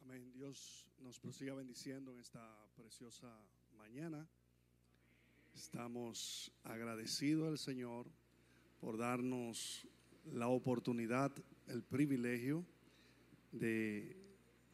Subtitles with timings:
[0.00, 0.32] Amén.
[0.32, 2.40] Dios nos prosiga bendiciendo en esta
[2.74, 3.28] preciosa
[3.76, 4.26] mañana.
[5.54, 8.06] Estamos agradecidos al Señor
[8.80, 9.86] por darnos
[10.32, 11.30] la oportunidad,
[11.66, 12.64] el privilegio
[13.52, 14.16] de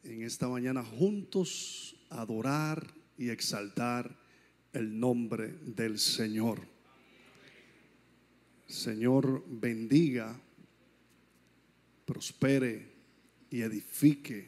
[0.03, 2.87] en esta mañana juntos adorar
[3.17, 4.17] y exaltar
[4.71, 6.61] el nombre del Señor.
[8.65, 10.39] Señor, bendiga,
[12.09, 12.87] prospere
[13.51, 14.47] y edifique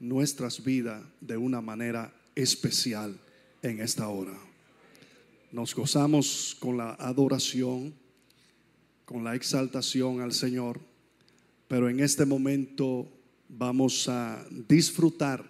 [0.00, 3.16] nuestras vidas de una manera especial
[3.62, 4.36] en esta hora.
[5.52, 7.94] Nos gozamos con la adoración,
[9.04, 10.80] con la exaltación al Señor,
[11.68, 13.08] pero en este momento
[13.48, 15.48] vamos a disfrutar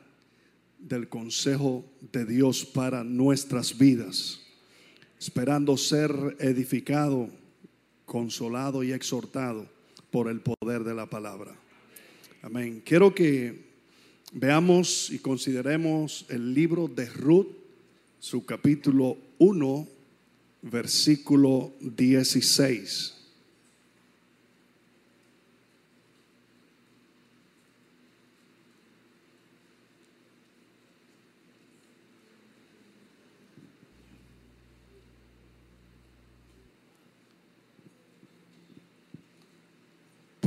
[0.79, 4.43] del consejo de Dios para nuestras vidas,
[5.19, 7.31] esperando ser edificado,
[8.05, 9.75] consolado y exhortado
[10.17, 11.55] por el poder de la palabra.
[12.41, 12.81] Amén.
[12.83, 13.67] Quiero que
[14.33, 17.49] veamos y consideremos el libro de Ruth,
[18.19, 19.87] su capítulo 1,
[20.63, 23.16] versículo 16.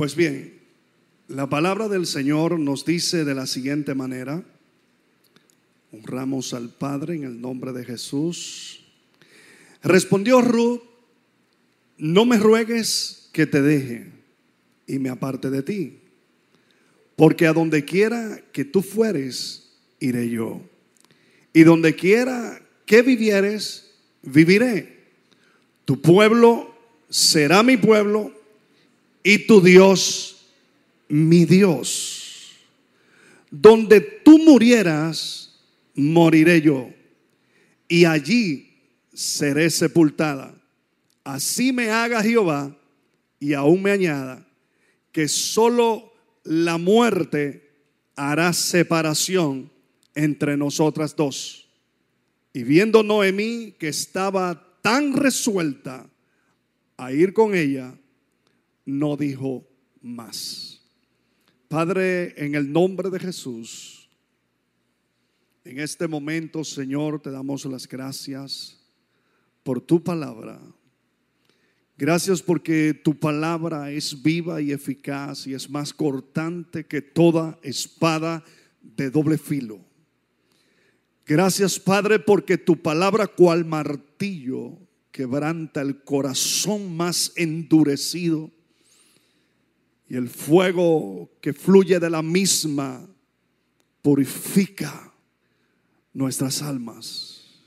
[0.00, 0.54] Pues bien,
[1.28, 4.42] la palabra del Señor nos dice de la siguiente manera,
[5.92, 8.82] honramos al Padre en el nombre de Jesús.
[9.82, 10.80] Respondió Ruth,
[11.98, 14.10] no me ruegues que te deje
[14.86, 15.98] y me aparte de ti,
[17.14, 20.62] porque a donde quiera que tú fueres, iré yo.
[21.52, 23.90] Y donde quiera que vivieres,
[24.22, 25.10] viviré.
[25.84, 26.74] Tu pueblo
[27.10, 28.39] será mi pueblo
[29.22, 30.40] y tu Dios
[31.08, 32.52] mi Dios.
[33.50, 35.58] Donde tú murieras,
[35.94, 36.88] moriré yo,
[37.88, 38.70] y allí
[39.12, 40.54] seré sepultada.
[41.24, 42.76] Así me haga Jehová,
[43.40, 44.46] y aún me añada,
[45.12, 46.12] que solo
[46.44, 47.68] la muerte
[48.14, 49.70] hará separación
[50.14, 51.68] entre nosotras dos.
[52.52, 56.08] Y viendo Noemí que estaba tan resuelta
[56.96, 57.94] a ir con ella,
[58.98, 59.66] no dijo
[60.02, 60.80] más.
[61.68, 64.08] Padre, en el nombre de Jesús,
[65.64, 68.80] en este momento, Señor, te damos las gracias
[69.62, 70.60] por tu palabra.
[71.96, 78.42] Gracias porque tu palabra es viva y eficaz y es más cortante que toda espada
[78.80, 79.78] de doble filo.
[81.26, 84.78] Gracias, Padre, porque tu palabra cual martillo
[85.12, 88.50] quebranta el corazón más endurecido
[90.10, 93.08] y el fuego que fluye de la misma
[94.02, 95.14] purifica
[96.12, 97.62] nuestras almas.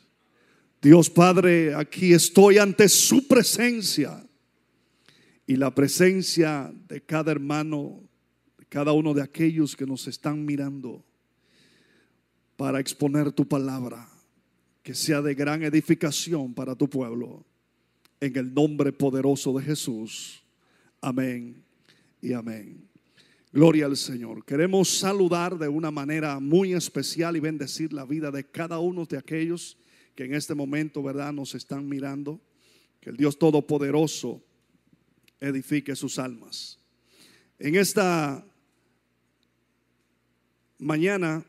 [0.81, 4.21] Dios Padre, aquí estoy ante su presencia
[5.47, 8.01] y la presencia de cada hermano,
[8.57, 11.01] de cada uno de aquellos que nos están mirando
[12.57, 14.09] para exponer tu palabra,
[14.83, 17.45] que sea de gran edificación para tu pueblo.
[18.19, 20.43] En el nombre poderoso de Jesús.
[20.99, 21.62] Amén
[22.23, 22.89] y amén.
[23.51, 24.45] Gloria al Señor.
[24.45, 29.17] Queremos saludar de una manera muy especial y bendecir la vida de cada uno de
[29.17, 29.77] aquellos
[30.15, 32.39] que en este momento, ¿verdad?, nos están mirando.
[33.01, 34.41] Que el Dios Todopoderoso
[35.41, 36.79] edifique sus almas.
[37.59, 38.45] En esta
[40.79, 41.43] mañana,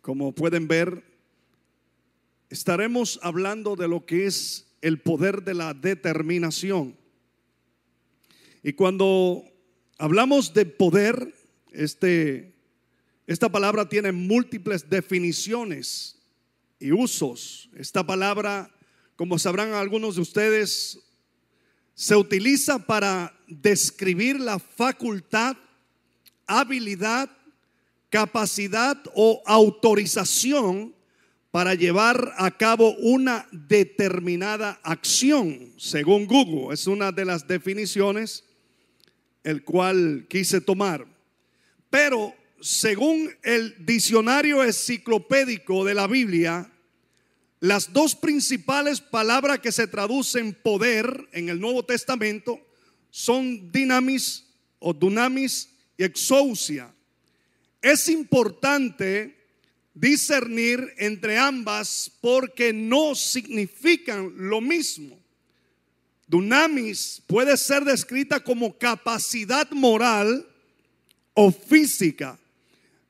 [0.00, 1.04] como pueden ver,
[2.48, 6.96] estaremos hablando de lo que es el poder de la determinación.
[8.62, 9.44] Y cuando
[9.98, 11.34] hablamos de poder,
[11.72, 12.54] este,
[13.26, 16.16] esta palabra tiene múltiples definiciones
[16.78, 17.68] y usos.
[17.76, 18.70] Esta palabra,
[19.16, 21.00] como sabrán algunos de ustedes,
[21.94, 25.56] se utiliza para describir la facultad,
[26.46, 27.28] habilidad,
[28.08, 30.94] capacidad o autorización
[31.50, 36.72] para llevar a cabo una determinada acción, según Google.
[36.72, 38.44] Es una de las definiciones
[39.48, 41.06] el cual quise tomar.
[41.88, 46.70] Pero según el diccionario enciclopédico de la Biblia,
[47.58, 52.60] las dos principales palabras que se traducen poder en el Nuevo Testamento
[53.10, 54.44] son dinamis
[54.80, 56.94] o dunamis y exousia.
[57.80, 59.34] Es importante
[59.94, 65.18] discernir entre ambas porque no significan lo mismo.
[66.28, 70.46] Dunamis puede ser descrita como capacidad moral
[71.32, 72.38] o física,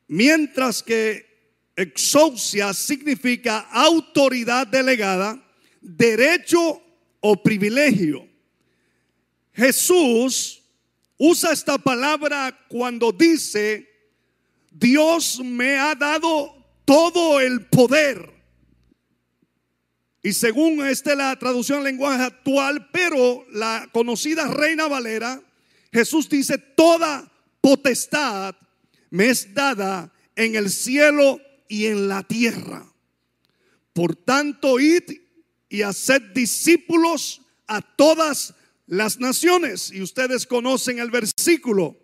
[0.07, 1.27] mientras que
[1.75, 5.43] exousia significa autoridad delegada,
[5.81, 6.81] derecho
[7.21, 8.29] o privilegio.
[9.53, 10.63] Jesús
[11.17, 13.89] usa esta palabra cuando dice,
[14.71, 16.55] Dios me ha dado
[16.85, 18.38] todo el poder.
[20.29, 25.41] Y según esta la traducción lenguaje actual, pero la conocida Reina Valera,
[25.91, 27.33] Jesús dice, toda
[27.63, 28.55] potestad
[29.09, 32.85] me es dada en el cielo y en la tierra.
[33.95, 35.03] Por tanto, id
[35.71, 38.53] y haced discípulos a todas
[38.87, 39.91] las naciones.
[39.91, 41.97] Y ustedes conocen el versículo,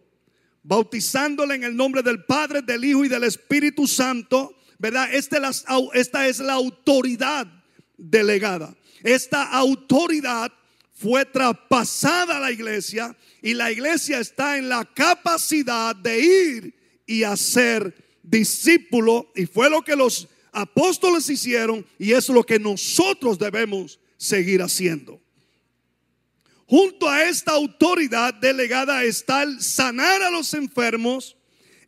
[0.62, 4.56] bautizándole en el nombre del Padre, del Hijo y del Espíritu Santo.
[4.78, 5.12] ¿Verdad?
[5.12, 5.52] Esta,
[5.92, 7.63] esta es la autoridad
[7.96, 8.74] delegada.
[9.02, 10.52] Esta autoridad
[10.92, 16.74] fue traspasada a la iglesia y la iglesia está en la capacidad de ir
[17.06, 23.38] y hacer discípulo y fue lo que los apóstoles hicieron y es lo que nosotros
[23.38, 25.20] debemos seguir haciendo.
[26.66, 31.36] Junto a esta autoridad delegada está el sanar a los enfermos,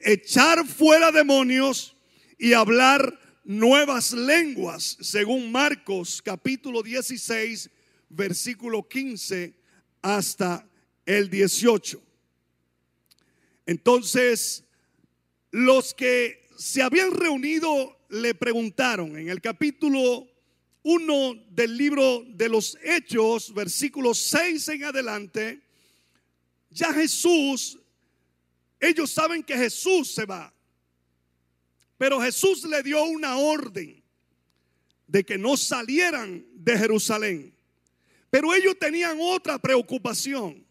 [0.00, 1.96] echar fuera demonios
[2.38, 7.70] y hablar nuevas lenguas, según Marcos capítulo 16,
[8.08, 9.54] versículo 15
[10.02, 10.68] hasta
[11.06, 12.02] el 18.
[13.66, 14.64] Entonces,
[15.52, 20.26] los que se habían reunido le preguntaron en el capítulo
[20.82, 25.62] 1 del libro de los Hechos, versículo 6 en adelante,
[26.70, 27.78] ya Jesús,
[28.80, 30.52] ellos saben que Jesús se va,
[31.98, 34.02] pero Jesús le dio una orden
[35.06, 37.54] de que no salieran de Jerusalén.
[38.30, 40.66] Pero ellos tenían otra preocupación.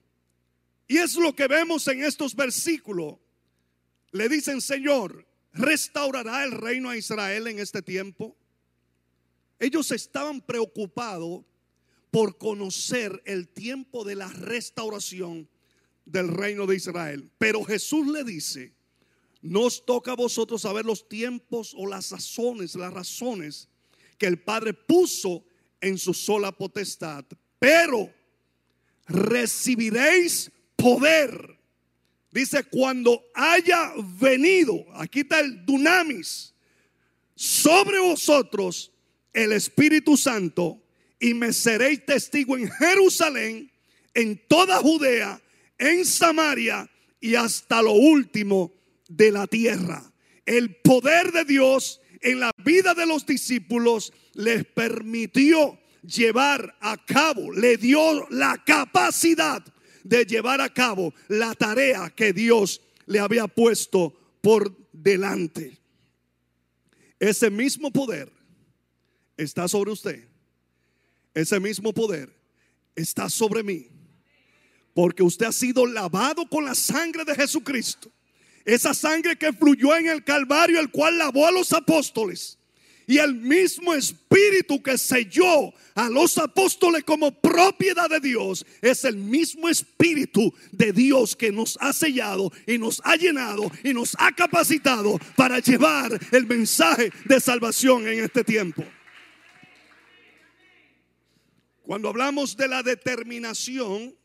[0.88, 3.16] Y es lo que vemos en estos versículos.
[4.12, 8.38] Le dicen, Señor, ¿restaurará el reino a Israel en este tiempo?
[9.58, 11.44] Ellos estaban preocupados
[12.12, 15.50] por conocer el tiempo de la restauración
[16.06, 17.32] del reino de Israel.
[17.38, 18.75] Pero Jesús le dice,
[19.46, 23.70] nos toca a vosotros saber los tiempos o las razones, las razones
[24.18, 25.46] que el Padre puso
[25.80, 27.24] en su sola potestad.
[27.60, 28.12] Pero
[29.08, 31.60] recibiréis poder.
[32.32, 36.54] Dice, cuando haya venido, aquí está el dunamis,
[37.36, 38.92] sobre vosotros
[39.32, 40.82] el Espíritu Santo,
[41.20, 43.72] y me seréis testigo en Jerusalén,
[44.14, 45.42] en toda Judea,
[45.78, 46.90] en Samaria
[47.22, 48.75] y hasta lo último
[49.08, 50.12] de la tierra.
[50.46, 57.52] El poder de Dios en la vida de los discípulos les permitió llevar a cabo,
[57.52, 59.64] le dio la capacidad
[60.04, 65.80] de llevar a cabo la tarea que Dios le había puesto por delante.
[67.20, 68.32] Ese mismo poder
[69.38, 70.28] está sobre usted.
[71.34, 72.34] Ese mismo poder
[72.96, 73.88] está sobre mí.
[74.94, 78.12] Porque usted ha sido lavado con la sangre de Jesucristo.
[78.66, 82.58] Esa sangre que fluyó en el Calvario, el cual lavó a los apóstoles
[83.08, 89.18] y el mismo espíritu que selló a los apóstoles como propiedad de Dios es el
[89.18, 94.32] mismo espíritu de Dios que nos ha sellado y nos ha llenado y nos ha
[94.32, 98.84] capacitado para llevar el mensaje de salvación en este tiempo.
[101.84, 104.16] Cuando hablamos de la determinación,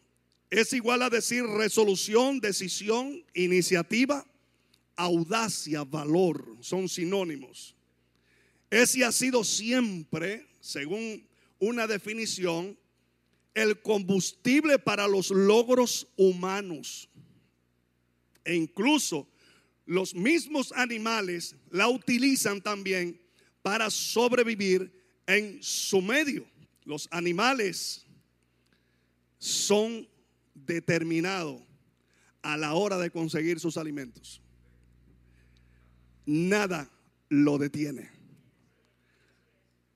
[0.48, 4.26] es igual a decir resolución, decisión, iniciativa,
[5.00, 7.74] audacia, valor, son sinónimos.
[8.70, 11.26] Ese ha sido siempre, según
[11.58, 12.78] una definición,
[13.54, 17.08] el combustible para los logros humanos.
[18.44, 19.28] E incluso
[19.86, 23.20] los mismos animales la utilizan también
[23.62, 24.92] para sobrevivir
[25.26, 26.46] en su medio.
[26.84, 28.06] Los animales
[29.38, 30.08] son
[30.54, 31.62] determinados
[32.42, 34.40] a la hora de conseguir sus alimentos.
[36.30, 36.88] Nada
[37.28, 38.20] lo detiene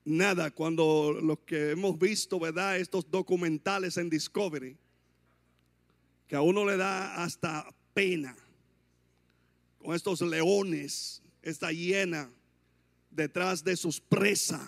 [0.04, 2.78] nada cuando los que hemos visto, ¿verdad?
[2.78, 4.76] Estos documentales en Discovery,
[6.26, 8.36] que a uno le da hasta pena
[9.78, 12.30] con estos leones, esta hiena
[13.10, 14.62] detrás de sus presas.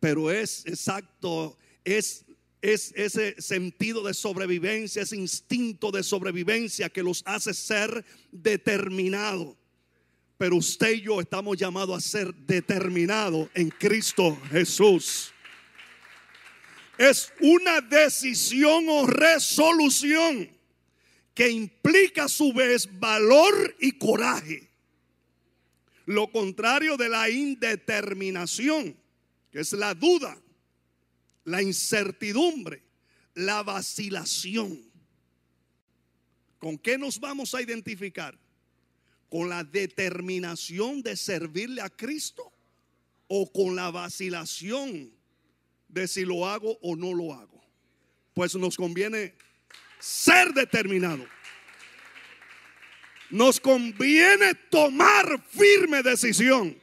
[0.00, 2.24] Pero es exacto, es,
[2.60, 9.56] es ese sentido de sobrevivencia, ese instinto de sobrevivencia que los hace ser determinados.
[10.44, 15.32] Pero usted y yo estamos llamados a ser determinados en Cristo Jesús.
[16.98, 20.50] Es una decisión o resolución
[21.32, 24.68] que implica a su vez valor y coraje.
[26.04, 28.94] Lo contrario de la indeterminación,
[29.50, 30.38] que es la duda,
[31.44, 32.82] la incertidumbre,
[33.32, 34.78] la vacilación.
[36.58, 38.43] ¿Con qué nos vamos a identificar?
[39.30, 42.52] ¿Con la determinación de servirle a Cristo
[43.26, 45.12] o con la vacilación
[45.88, 47.62] de si lo hago o no lo hago?
[48.34, 49.34] Pues nos conviene
[49.98, 51.26] ser determinado.
[53.30, 56.76] Nos conviene tomar firme decisión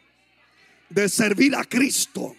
[0.89, 2.35] de servir a Cristo.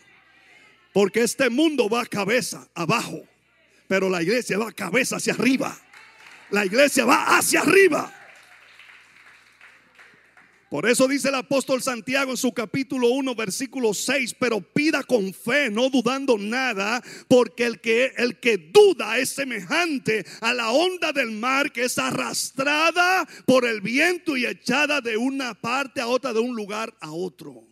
[0.92, 3.26] Porque este mundo va cabeza abajo,
[3.88, 5.78] pero la iglesia va cabeza hacia arriba.
[6.50, 8.12] La iglesia va hacia arriba.
[10.72, 15.34] Por eso dice el apóstol Santiago en su capítulo 1, versículo 6, pero pida con
[15.34, 21.12] fe, no dudando nada, porque el que, el que duda es semejante a la onda
[21.12, 26.32] del mar que es arrastrada por el viento y echada de una parte a otra,
[26.32, 27.64] de un lugar a otro.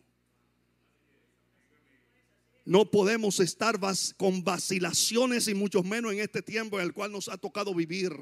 [2.66, 3.80] No podemos estar
[4.18, 8.12] con vacilaciones y mucho menos en este tiempo en el cual nos ha tocado vivir.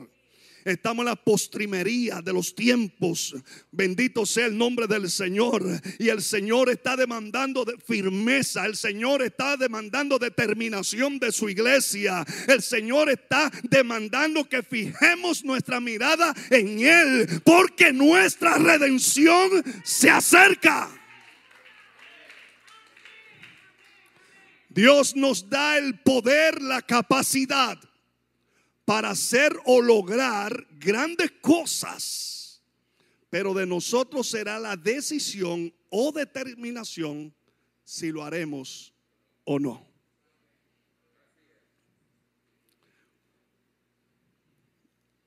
[0.69, 3.35] Estamos en la postrimería de los tiempos.
[3.73, 5.65] Bendito sea el nombre del Señor.
[5.99, 8.67] Y el Señor está demandando de firmeza.
[8.67, 12.23] El Señor está demandando determinación de su iglesia.
[12.47, 17.41] El Señor está demandando que fijemos nuestra mirada en Él.
[17.45, 19.51] Porque nuestra redención
[19.85, 20.91] se acerca.
[24.69, 27.88] Dios nos da el poder, la capacidad
[28.89, 32.63] para hacer o lograr grandes cosas.
[33.29, 37.35] Pero de nosotros será la decisión o determinación
[37.85, 38.95] si lo haremos
[39.45, 39.87] o no.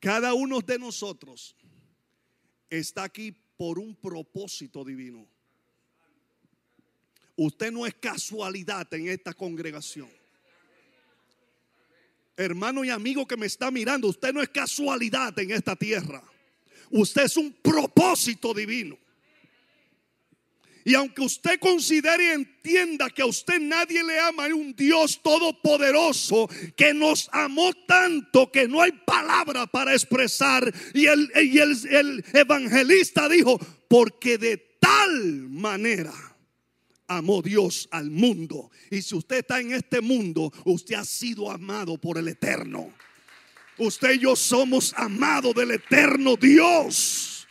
[0.00, 1.54] Cada uno de nosotros
[2.68, 5.24] está aquí por un propósito divino.
[7.36, 10.21] Usted no es casualidad en esta congregación
[12.42, 16.22] hermano y amigo que me está mirando, usted no es casualidad en esta tierra.
[16.90, 18.98] Usted es un propósito divino.
[20.84, 25.20] Y aunque usted considere y entienda que a usted nadie le ama, hay un Dios
[25.22, 30.72] todopoderoso que nos amó tanto que no hay palabra para expresar.
[30.92, 33.58] Y el, y el, el evangelista dijo,
[33.88, 36.12] porque de tal manera
[37.16, 38.70] amó Dios al mundo.
[38.90, 42.92] Y si usted está en este mundo, usted ha sido amado por el eterno.
[43.78, 47.46] Usted y yo somos amados del eterno Dios.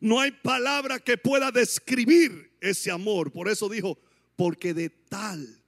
[0.00, 3.32] No hay palabra que pueda describir ese amor.
[3.32, 3.98] Por eso dijo,
[4.36, 5.62] porque de tal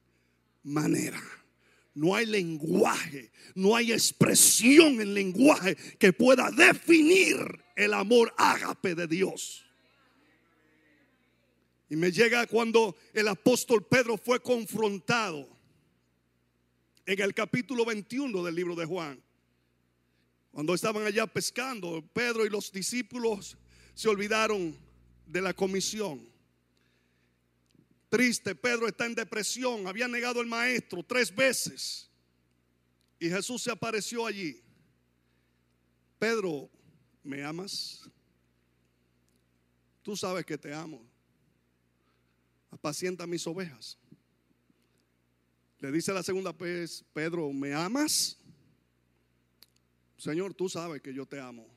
[0.63, 1.21] manera.
[1.95, 7.37] No hay lenguaje, no hay expresión en lenguaje que pueda definir
[7.75, 9.62] el amor ágape de Dios.
[11.93, 15.47] Y me llega cuando el apóstol Pedro fue confrontado
[17.05, 19.21] en el capítulo 21 del libro de Juan.
[20.49, 23.55] Cuando estaban allá pescando, Pedro y los discípulos
[23.93, 24.75] se olvidaron
[25.27, 26.27] de la comisión.
[28.09, 32.09] Triste, Pedro está en depresión, había negado al maestro tres veces.
[33.19, 34.63] Y Jesús se apareció allí.
[36.17, 36.71] Pedro,
[37.21, 38.09] ¿me amas?
[40.01, 41.12] Tú sabes que te amo
[42.73, 43.97] apacienta mis ovejas.
[45.79, 48.37] Le dice la segunda vez, Pedro, ¿me amas?
[50.17, 51.67] Señor, tú sabes que yo te amo.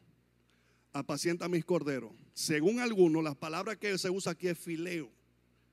[0.93, 2.13] Apacienta mis corderos.
[2.33, 5.11] Según algunos, las palabras que se usa aquí es fileo.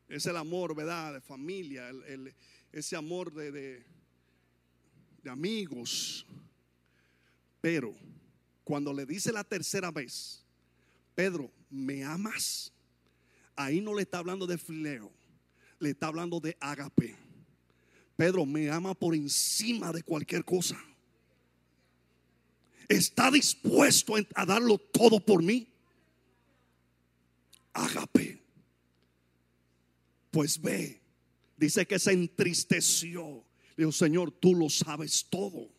[0.10, 1.14] Es el amor, ¿verdad?
[1.14, 1.90] De familia,
[2.72, 3.86] ese amor de, de,
[5.24, 6.26] de amigos.
[7.62, 7.96] Pero
[8.66, 10.44] cuando le dice la tercera vez,
[11.16, 12.74] Pedro, ¿me amas?
[13.56, 15.12] Ahí no le está hablando de fileo,
[15.80, 17.16] le está hablando de agape.
[18.16, 20.78] Pedro me ama por encima de cualquier cosa.
[22.88, 25.68] Está dispuesto a darlo todo por mí.
[27.74, 28.42] Agape.
[30.30, 31.02] Pues ve,
[31.58, 33.44] dice que se entristeció.
[33.78, 35.70] Dijo, Señor, tú lo sabes todo.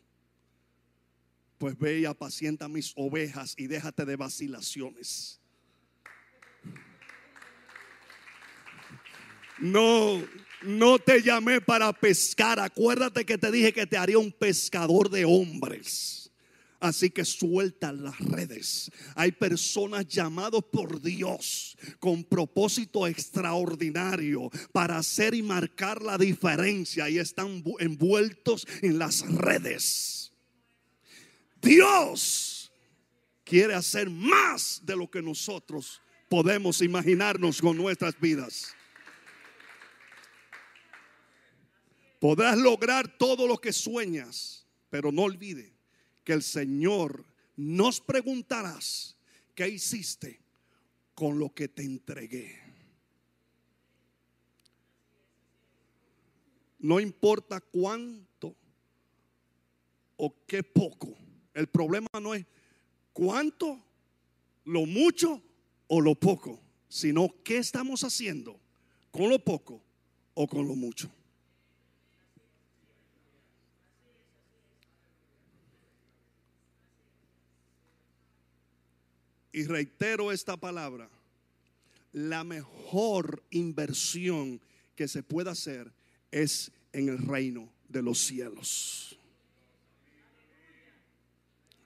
[1.58, 5.40] Pues ve y apacienta mis ovejas y déjate de vacilaciones.
[9.58, 10.22] No,
[10.62, 12.58] no te llamé para pescar.
[12.60, 16.24] Acuérdate que te dije que te haría un pescador de hombres.
[16.84, 18.90] Así que suelta las redes.
[19.14, 27.16] Hay personas llamadas por Dios con propósito extraordinario para hacer y marcar la diferencia y
[27.16, 30.30] están envueltos en las redes.
[31.62, 32.70] Dios
[33.44, 38.73] quiere hacer más de lo que nosotros podemos imaginarnos con nuestras vidas.
[42.24, 45.74] Podrás lograr todo lo que sueñas, pero no olvide
[46.24, 47.22] que el Señor
[47.54, 49.18] nos preguntarás
[49.54, 50.40] qué hiciste
[51.14, 52.58] con lo que te entregué.
[56.78, 58.56] No importa cuánto
[60.16, 61.14] o qué poco.
[61.52, 62.46] El problema no es
[63.12, 63.84] cuánto,
[64.64, 65.42] lo mucho
[65.88, 68.58] o lo poco, sino qué estamos haciendo
[69.10, 69.82] con lo poco
[70.32, 71.10] o con lo mucho.
[79.54, 81.08] Y reitero esta palabra,
[82.12, 84.60] la mejor inversión
[84.96, 85.92] que se puede hacer
[86.32, 89.16] es en el reino de los cielos.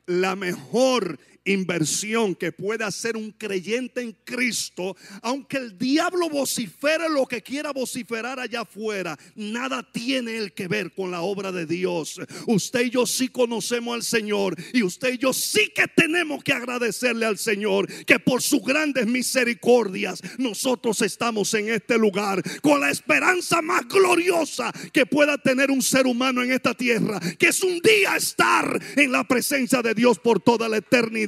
[0.07, 7.27] La mejor inversión que puede hacer un creyente en Cristo, aunque el diablo vocifere lo
[7.27, 12.21] que quiera vociferar allá afuera, nada tiene el que ver con la obra de Dios.
[12.47, 16.53] Usted y yo sí conocemos al Señor y usted y yo sí que tenemos que
[16.53, 22.91] agradecerle al Señor que por sus grandes misericordias nosotros estamos en este lugar con la
[22.91, 27.81] esperanza más gloriosa que pueda tener un ser humano en esta tierra, que es un
[27.81, 31.28] día estar en la presencia de Dios por toda la eternidad.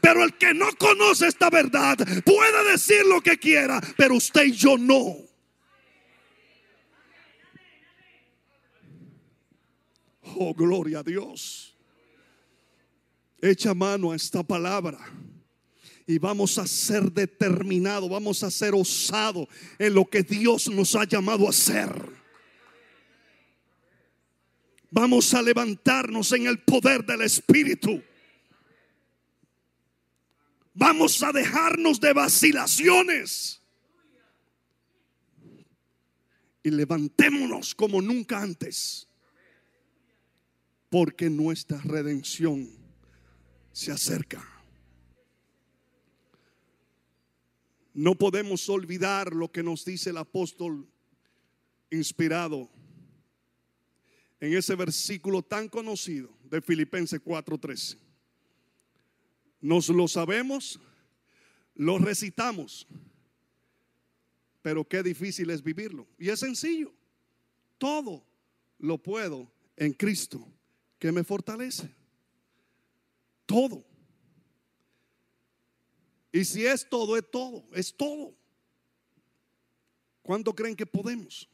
[0.00, 4.52] Pero el que no conoce esta verdad puede decir lo que quiera, pero usted y
[4.52, 5.16] yo no.
[10.38, 11.74] Oh, gloria a Dios.
[13.40, 14.98] Echa mano a esta palabra.
[16.06, 21.04] Y vamos a ser determinados, vamos a ser osados en lo que Dios nos ha
[21.04, 21.90] llamado a hacer.
[24.90, 28.02] Vamos a levantarnos en el poder del Espíritu.
[30.78, 33.62] Vamos a dejarnos de vacilaciones.
[36.62, 39.08] Y levantémonos como nunca antes.
[40.90, 42.68] Porque nuestra redención
[43.72, 44.46] se acerca.
[47.94, 50.86] No podemos olvidar lo que nos dice el apóstol
[51.90, 52.70] inspirado
[54.40, 58.05] en ese versículo tan conocido de Filipenses 4:13.
[59.66, 60.78] Nos lo sabemos,
[61.74, 62.86] lo recitamos,
[64.62, 66.06] pero qué difícil es vivirlo.
[66.20, 66.94] Y es sencillo.
[67.76, 68.24] Todo
[68.78, 70.46] lo puedo en Cristo
[71.00, 71.92] que me fortalece.
[73.44, 73.84] Todo.
[76.30, 78.36] Y si es todo, es todo, es todo.
[80.22, 81.48] ¿Cuánto creen que podemos?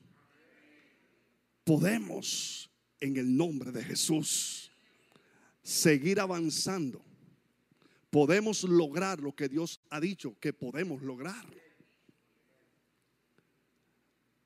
[1.64, 2.68] Podemos,
[3.00, 4.70] en el nombre de Jesús,
[5.62, 7.02] seguir avanzando
[8.12, 11.46] podemos lograr lo que Dios ha dicho que podemos lograr.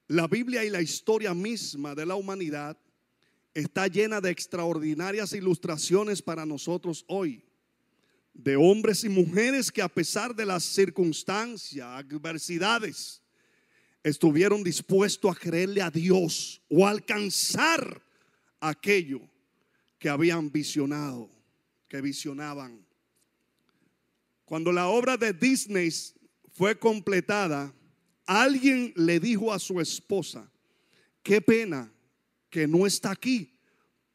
[0.06, 2.78] La Biblia y la historia misma de la humanidad
[3.54, 7.44] está llena de extraordinarias ilustraciones para nosotros hoy.
[8.32, 13.20] De hombres y mujeres que a pesar de las circunstancias, adversidades,
[14.04, 18.00] estuvieron dispuestos a creerle a Dios o alcanzar
[18.60, 19.22] aquello
[19.98, 21.28] que habían visionado,
[21.88, 22.85] que visionaban.
[24.46, 25.90] Cuando la obra de Disney
[26.54, 27.74] fue completada,
[28.24, 30.50] alguien le dijo a su esposa,
[31.22, 31.92] qué pena
[32.48, 33.58] que no está aquí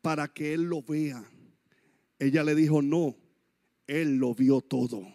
[0.01, 1.29] para que él lo vea.
[2.17, 3.17] Ella le dijo, no,
[3.87, 5.05] él lo vio todo.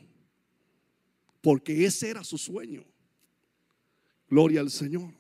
[1.40, 2.84] Porque ese era su sueño.
[4.28, 5.14] Gloria al Señor.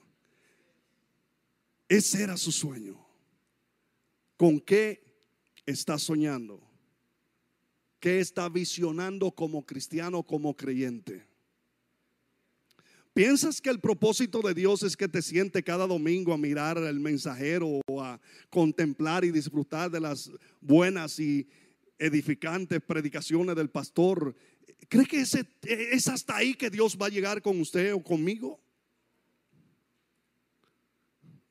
[1.88, 3.02] Ese era su sueño.
[4.36, 5.02] ¿Con qué
[5.64, 6.65] está soñando?
[8.06, 11.26] ¿Qué está visionando como cristiano, como creyente?
[13.12, 17.00] ¿Piensas que el propósito de Dios es que te siente cada domingo a mirar el
[17.00, 21.48] mensajero o a contemplar y disfrutar de las buenas y
[21.98, 24.36] edificantes predicaciones del pastor?
[24.88, 28.60] ¿Cree que ese, es hasta ahí que Dios va a llegar con usted o conmigo?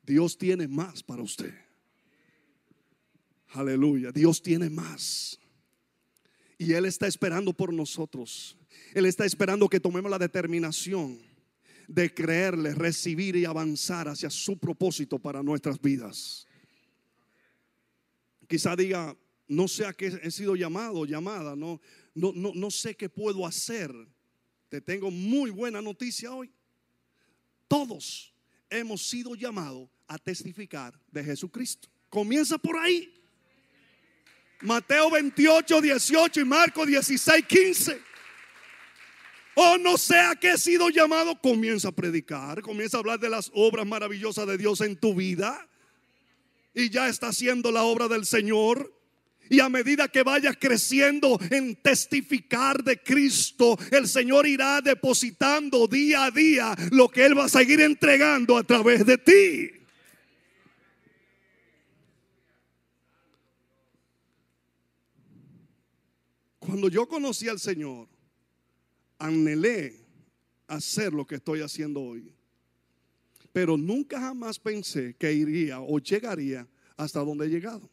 [0.04, 1.54] Dios tiene más para usted.
[3.50, 5.38] Aleluya, Dios tiene más.
[6.58, 8.58] Y Él está esperando por nosotros.
[8.94, 11.20] Él está esperando que tomemos la determinación
[11.88, 16.48] de creerle, recibir y avanzar hacia su propósito para nuestras vidas.
[18.48, 19.16] Quizá diga,
[19.48, 21.82] no sé a qué he sido llamado, llamada, no,
[22.14, 23.92] no, no, no sé qué puedo hacer.
[24.70, 26.52] Te tengo muy buena noticia hoy.
[27.68, 28.34] Todos
[28.70, 31.90] hemos sido llamados a testificar de Jesucristo.
[32.10, 33.12] Comienza por ahí.
[34.62, 38.02] Mateo 28, 18 y Marcos 16, 15.
[39.56, 43.52] O no sea que he sido llamado, comienza a predicar, comienza a hablar de las
[43.54, 45.68] obras maravillosas de Dios en tu vida.
[46.74, 48.94] Y ya está haciendo la obra del Señor.
[49.50, 56.26] Y a medida que vayas creciendo en testificar de Cristo, el Señor irá depositando día
[56.26, 59.75] a día lo que Él va a seguir entregando a través de ti.
[66.66, 68.08] Cuando yo conocí al Señor,
[69.20, 70.04] anhelé
[70.68, 72.34] hacer lo que estoy haciendo hoy.
[73.54, 77.90] Pero nunca jamás pensé que iría o llegaría hasta donde he llegado.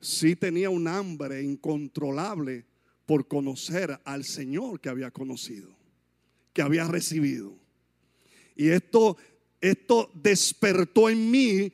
[0.00, 2.66] Sí tenía un hambre incontrolable
[3.06, 5.70] por conocer al Señor que había conocido,
[6.52, 7.56] que había recibido.
[8.56, 9.16] Y esto,
[9.60, 11.72] esto despertó en mí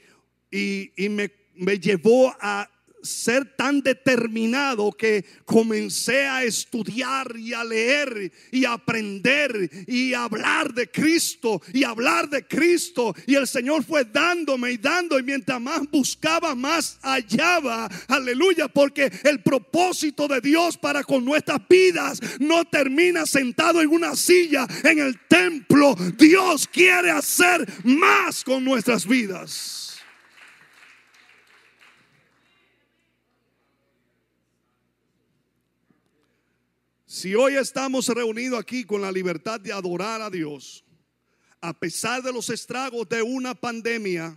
[0.51, 2.71] y, y me, me llevó a
[3.05, 10.25] ser tan determinado que comencé a estudiar y a leer y a aprender y a
[10.25, 13.15] hablar de Cristo y hablar de Cristo.
[13.27, 17.89] Y el Señor fue dándome y dando y mientras más buscaba, más hallaba.
[18.09, 24.17] Aleluya, porque el propósito de Dios para con nuestras vidas no termina sentado en una
[24.17, 25.95] silla en el templo.
[26.19, 29.84] Dios quiere hacer más con nuestras vidas.
[37.15, 40.85] Si hoy estamos reunidos aquí con la libertad de adorar a Dios,
[41.61, 44.37] a pesar de los estragos de una pandemia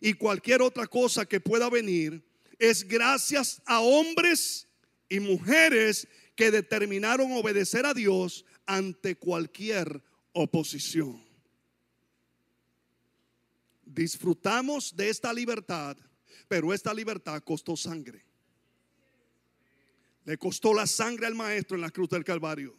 [0.00, 2.24] y cualquier otra cosa que pueda venir,
[2.60, 4.68] es gracias a hombres
[5.08, 6.06] y mujeres
[6.36, 10.00] que determinaron obedecer a Dios ante cualquier
[10.32, 11.20] oposición.
[13.84, 15.96] Disfrutamos de esta libertad,
[16.46, 18.24] pero esta libertad costó sangre.
[20.24, 22.76] Le costó la sangre al maestro en la cruz del Calvario.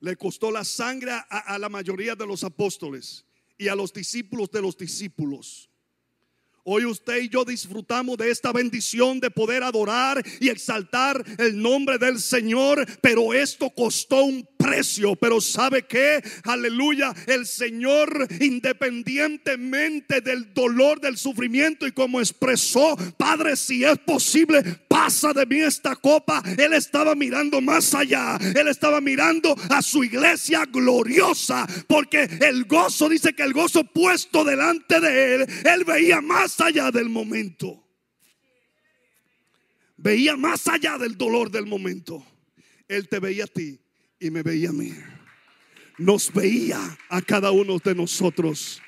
[0.00, 3.24] Le costó la sangre a, la mayoría de los apóstoles
[3.56, 5.70] y a los discípulos de los discípulos.
[6.62, 11.98] Hoy usted y yo disfrutamos de esta bendición de poder adorar y exaltar el nombre
[11.98, 15.14] del Señor, pero esto costó un precio.
[15.16, 23.56] Pero sabe que, aleluya, el Señor independientemente del dolor, del sufrimiento y como expresó, Padre,
[23.56, 26.42] si es posible, pasa de mí esta copa.
[26.56, 33.08] Él estaba mirando más allá, él estaba mirando a su iglesia gloriosa, porque el gozo,
[33.08, 37.82] dice que el gozo puesto delante de él, él veía más allá del momento.
[39.96, 42.24] Veía más allá del dolor del momento.
[42.88, 43.83] Él te veía a ti
[44.18, 44.92] y me veía a mí.
[45.98, 48.82] Nos veía a cada uno de nosotros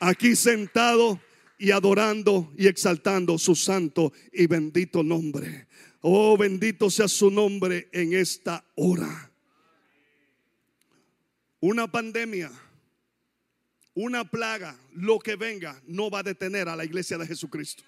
[0.00, 1.20] aquí sentado
[1.58, 5.66] y adorando y exaltando su santo y bendito nombre.
[6.00, 9.30] Oh, bendito sea su nombre en esta hora.
[11.60, 12.52] Una pandemia
[14.00, 17.82] una plaga, lo que venga, no va a detener a la iglesia de Jesucristo.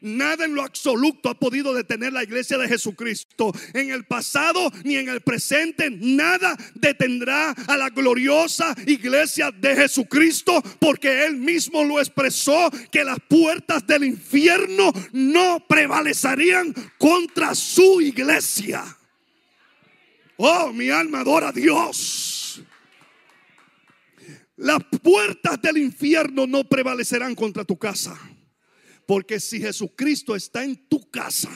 [0.00, 3.52] Nada en lo absoluto ha podido detener la iglesia de Jesucristo.
[3.74, 10.62] En el pasado ni en el presente, nada detendrá a la gloriosa iglesia de Jesucristo,
[10.78, 18.84] porque Él mismo lo expresó, que las puertas del infierno no prevalecerían contra su iglesia.
[20.36, 22.62] Oh, mi alma adora a Dios.
[24.56, 28.18] Las puertas del infierno no prevalecerán contra tu casa.
[29.08, 31.48] Porque si Jesucristo está en tu casa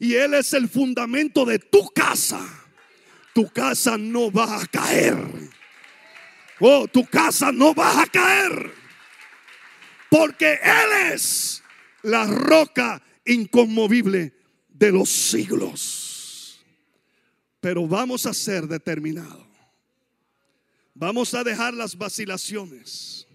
[0.00, 2.44] y Él es el fundamento de tu casa,
[3.32, 5.16] tu casa no va a caer.
[6.58, 8.72] Oh, tu casa no va a caer.
[10.10, 11.62] Porque Él es
[12.02, 14.32] la roca inconmovible
[14.68, 16.60] de los siglos.
[17.60, 19.44] Pero vamos a ser determinados
[20.96, 23.26] Vamos a dejar las vacilaciones.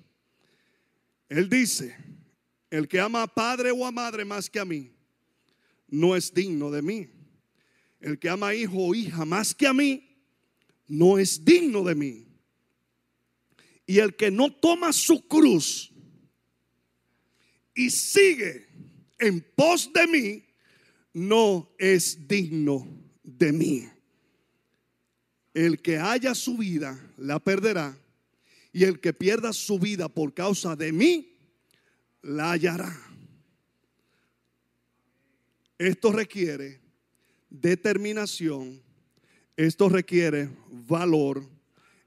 [1.30, 1.96] Él dice,
[2.70, 4.92] el que ama a padre o a madre más que a mí,
[5.88, 7.10] no es digno de mí.
[8.00, 10.10] El que ama a hijo o hija más que a mí,
[10.88, 12.28] no es digno de mí.
[13.86, 15.92] Y el que no toma su cruz
[17.74, 18.68] y sigue
[19.18, 20.46] en pos de mí,
[21.14, 22.88] no es digno
[23.24, 23.90] de mí.
[25.54, 27.98] El que haya su vida, la perderá.
[28.72, 31.29] Y el que pierda su vida por causa de mí,
[32.22, 32.96] la hallará.
[35.78, 36.82] Esto requiere
[37.50, 38.82] determinación.
[39.56, 41.48] Esto requiere valor.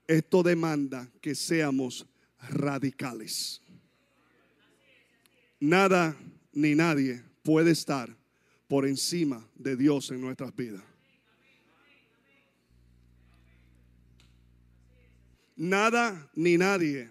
[0.06, 2.06] Esto demanda que seamos
[2.50, 3.62] radicales.
[5.60, 6.16] Nada
[6.52, 8.14] ni nadie puede estar
[8.68, 10.82] por encima de Dios en nuestras vidas.
[15.56, 17.08] Nada ni nadie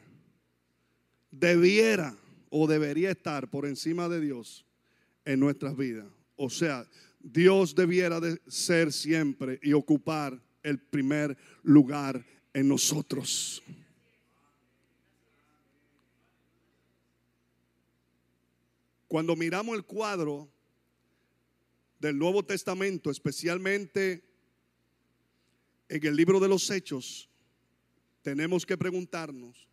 [1.32, 2.16] debiera
[2.52, 4.66] o debería estar por encima de Dios
[5.26, 6.06] en nuestras vidas.
[6.36, 6.86] O sea,
[7.20, 13.64] Dios debiera de ser siempre y ocupar el primer lugar en nosotros.
[19.08, 20.50] Cuando miramos el cuadro
[22.00, 24.24] del Nuevo Testamento, especialmente
[25.88, 27.30] en el libro de los Hechos,
[28.22, 29.71] tenemos que preguntarnos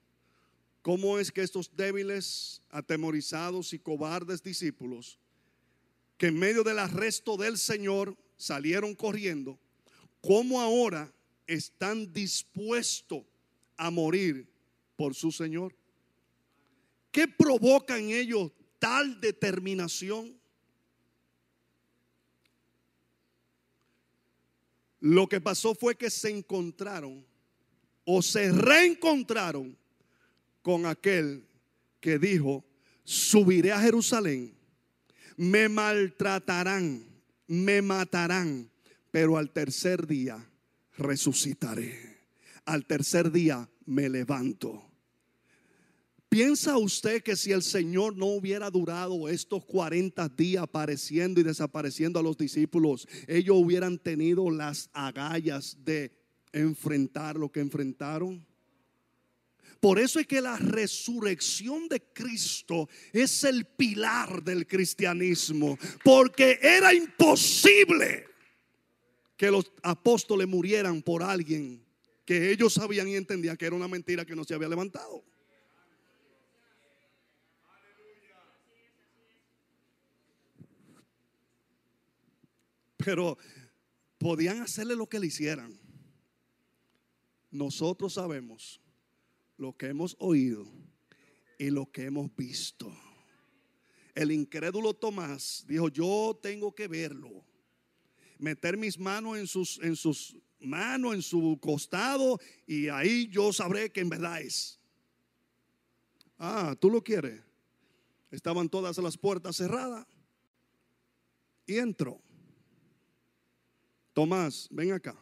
[0.82, 5.18] cómo es que estos débiles, atemorizados y cobardes discípulos,
[6.16, 9.58] que en medio del arresto del Señor salieron corriendo,
[10.20, 11.12] cómo ahora
[11.46, 13.22] están dispuestos
[13.76, 14.48] a morir
[14.96, 15.74] por su Señor.
[17.10, 20.36] ¿Qué provoca en ellos tal determinación.
[25.00, 27.24] Lo que pasó fue que se encontraron
[28.04, 29.76] o se reencontraron
[30.68, 31.48] con aquel
[31.98, 32.62] que dijo,
[33.02, 34.54] subiré a Jerusalén,
[35.38, 37.06] me maltratarán,
[37.46, 38.70] me matarán,
[39.10, 40.46] pero al tercer día
[40.98, 42.18] resucitaré.
[42.66, 44.84] Al tercer día me levanto.
[46.28, 52.20] ¿Piensa usted que si el Señor no hubiera durado estos 40 días apareciendo y desapareciendo
[52.20, 56.12] a los discípulos, ellos hubieran tenido las agallas de
[56.52, 58.46] enfrentar lo que enfrentaron?
[59.80, 66.92] Por eso es que la resurrección de Cristo es el pilar del cristianismo, porque era
[66.92, 68.26] imposible
[69.36, 71.84] que los apóstoles murieran por alguien
[72.24, 75.24] que ellos sabían y entendían que era una mentira que no se había levantado.
[83.08, 83.38] pero
[84.18, 85.80] podían hacerle lo que le hicieran.
[87.50, 88.82] Nosotros sabemos
[89.58, 90.66] lo que hemos oído
[91.58, 92.90] y lo que hemos visto.
[94.14, 97.44] El incrédulo Tomás dijo, yo tengo que verlo.
[98.38, 103.90] Meter mis manos en sus, en sus manos, en su costado, y ahí yo sabré
[103.90, 104.80] que en verdad es.
[106.38, 107.42] Ah, tú lo quieres.
[108.30, 110.06] Estaban todas las puertas cerradas.
[111.66, 112.20] Y entró.
[114.12, 115.16] Tomás, ven acá.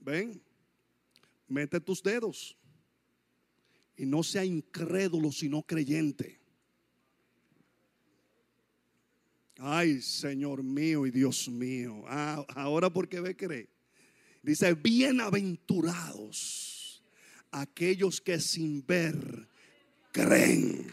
[0.00, 0.42] Ven,
[1.52, 2.56] mete tus dedos.
[3.96, 6.40] Y no sea incrédulo, sino creyente.
[9.58, 12.04] Ay, Señor mío y Dios mío.
[12.08, 13.68] Ah, ahora porque ve cree.
[14.42, 16.72] Dice, bienaventurados
[17.52, 19.46] aquellos que sin ver
[20.10, 20.92] creen.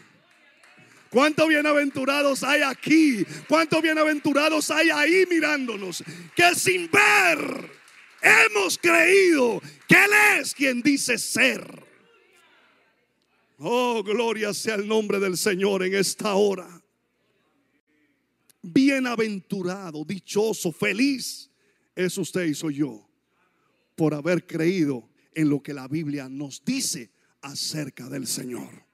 [1.08, 3.26] ¿Cuántos bienaventurados hay aquí?
[3.48, 6.04] ¿Cuántos bienaventurados hay ahí mirándonos?
[6.36, 7.79] Que sin ver
[8.22, 11.84] hemos creído que Él es quien dice ser.
[13.58, 16.82] Oh, gloria sea el nombre del Señor en esta hora.
[18.62, 21.50] Bienaventurado, dichoso, feliz
[21.94, 23.06] es usted y soy yo
[23.96, 27.10] por haber creído en lo que la Biblia nos dice
[27.42, 28.84] acerca del Señor.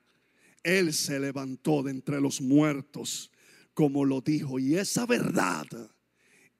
[0.63, 3.31] Él se levantó de entre los muertos,
[3.73, 4.59] como lo dijo.
[4.59, 5.67] Y esa verdad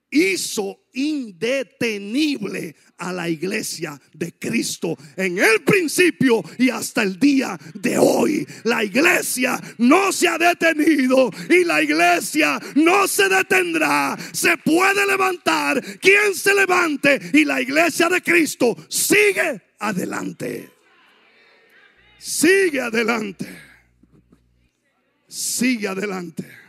[0.09, 7.97] hizo indetenible a la iglesia de Cristo en el principio y hasta el día de
[7.97, 8.47] hoy.
[8.63, 14.17] La iglesia no se ha detenido y la iglesia no se detendrá.
[14.31, 20.71] Se puede levantar quien se levante y la iglesia de Cristo sigue adelante.
[22.17, 23.67] Sigue adelante
[25.27, 26.66] sigue adelante.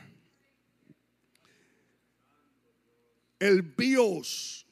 [3.38, 4.66] El bios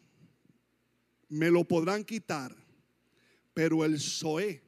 [1.29, 2.55] me lo podrán quitar,
[3.55, 4.63] pero el Zoe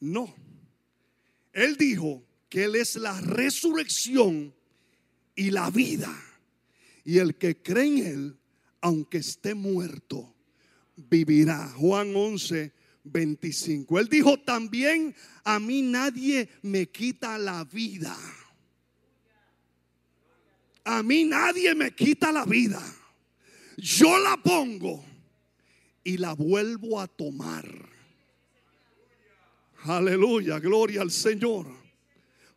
[0.00, 0.34] no.
[1.52, 4.54] Él dijo que Él es la resurrección
[5.34, 6.14] y la vida.
[7.04, 8.36] Y el que cree en Él,
[8.80, 10.34] aunque esté muerto,
[10.96, 11.68] vivirá.
[11.70, 12.72] Juan 11,
[13.04, 13.98] 25.
[13.98, 18.16] Él dijo también, a mí nadie me quita la vida.
[20.86, 22.80] A mí nadie me quita la vida.
[23.76, 25.04] Yo la pongo
[26.04, 27.66] y la vuelvo a tomar.
[29.82, 31.66] Aleluya, gloria al Señor.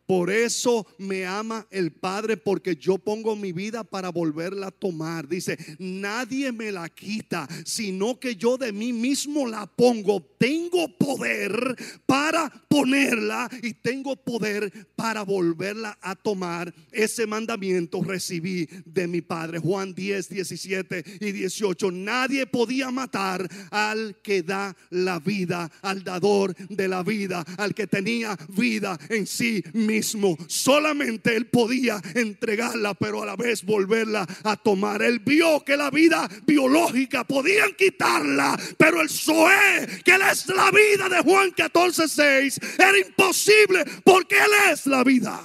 [0.09, 5.27] Por eso me ama el Padre, porque yo pongo mi vida para volverla a tomar.
[5.27, 10.19] Dice, nadie me la quita, sino que yo de mí mismo la pongo.
[10.39, 11.75] Tengo poder
[12.07, 16.73] para ponerla y tengo poder para volverla a tomar.
[16.91, 19.59] Ese mandamiento recibí de mi Padre.
[19.59, 21.91] Juan 10, 17 y 18.
[21.91, 27.85] Nadie podía matar al que da la vida, al dador de la vida, al que
[27.85, 29.63] tenía vida en sí
[30.03, 35.01] Solamente él podía entregarla, pero a la vez volverla a tomar.
[35.01, 40.71] Él vio que la vida biológica podían quitarla, pero el Zoé, que él es la
[40.71, 45.41] vida de Juan 14, 6, era imposible porque él es la vida.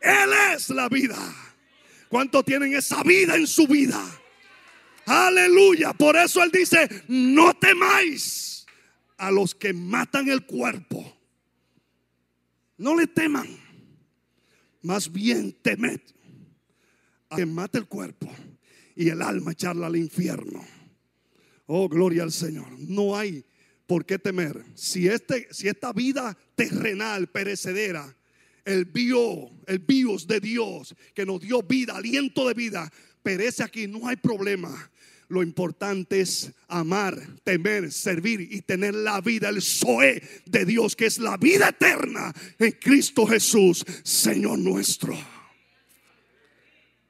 [0.00, 1.18] Él es la vida.
[2.08, 4.02] ¿Cuántos tienen esa vida en su vida?
[5.06, 5.92] Aleluya.
[5.92, 8.66] Por eso Él dice, no temáis
[9.18, 11.21] a los que matan el cuerpo.
[12.82, 13.46] No le teman.
[14.82, 16.00] Más bien temed
[17.30, 18.28] a que mate el cuerpo
[18.96, 20.66] y el alma echarla al infierno.
[21.66, 22.66] Oh, gloria al Señor.
[22.80, 23.44] No hay
[23.86, 24.64] por qué temer.
[24.74, 28.16] Si, este, si esta vida terrenal, perecedera,
[28.64, 32.92] el bio, el bios de Dios que nos dio vida, aliento de vida,
[33.22, 34.90] perece aquí, no hay problema.
[35.32, 41.06] Lo importante es amar, temer, servir y tener la vida, el Zoe de Dios, que
[41.06, 45.16] es la vida eterna en Cristo Jesús, Señor nuestro.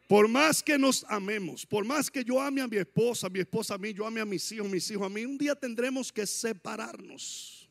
[0.06, 3.74] Por más que nos amemos, por más que yo ame a mi esposa, mi esposa
[3.74, 6.24] a mí, yo ame a mis hijos, mis hijos a mí, un día tendremos que
[6.24, 7.68] separarnos.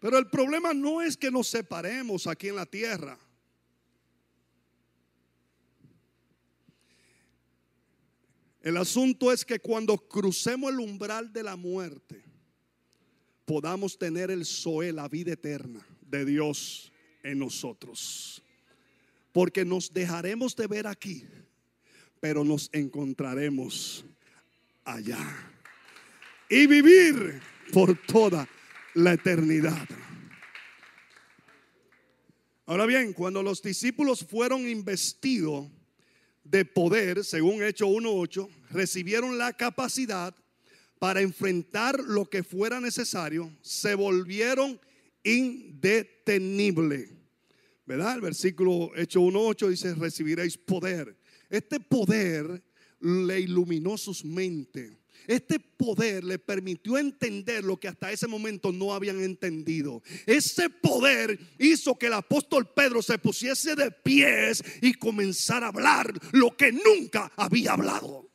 [0.00, 3.18] Pero el problema no es que nos separemos aquí en la tierra.
[8.62, 12.22] El asunto es que cuando crucemos el umbral de la muerte,
[13.44, 16.92] podamos tener el Zoe, la vida eterna de Dios
[17.24, 18.40] en nosotros.
[19.32, 21.26] Porque nos dejaremos de ver aquí,
[22.20, 24.04] pero nos encontraremos
[24.84, 25.18] allá.
[26.48, 27.40] Y vivir
[27.72, 28.48] por toda
[28.94, 29.88] la eternidad.
[32.66, 35.66] Ahora bien, cuando los discípulos fueron investidos,
[36.44, 40.34] de poder, según Hecho 1.8, recibieron la capacidad
[40.98, 44.80] para enfrentar lo que fuera necesario, se volvieron
[45.24, 47.10] indetenibles.
[47.84, 48.14] ¿Verdad?
[48.14, 51.16] El versículo Hecho 1.8 dice, recibiréis poder.
[51.50, 52.62] Este poder
[53.00, 54.92] le iluminó sus mentes
[55.26, 60.02] este poder le permitió entender lo que hasta ese momento no habían entendido.
[60.26, 66.12] Ese poder hizo que el apóstol Pedro se pusiese de pies y comenzara a hablar
[66.32, 68.31] lo que nunca había hablado.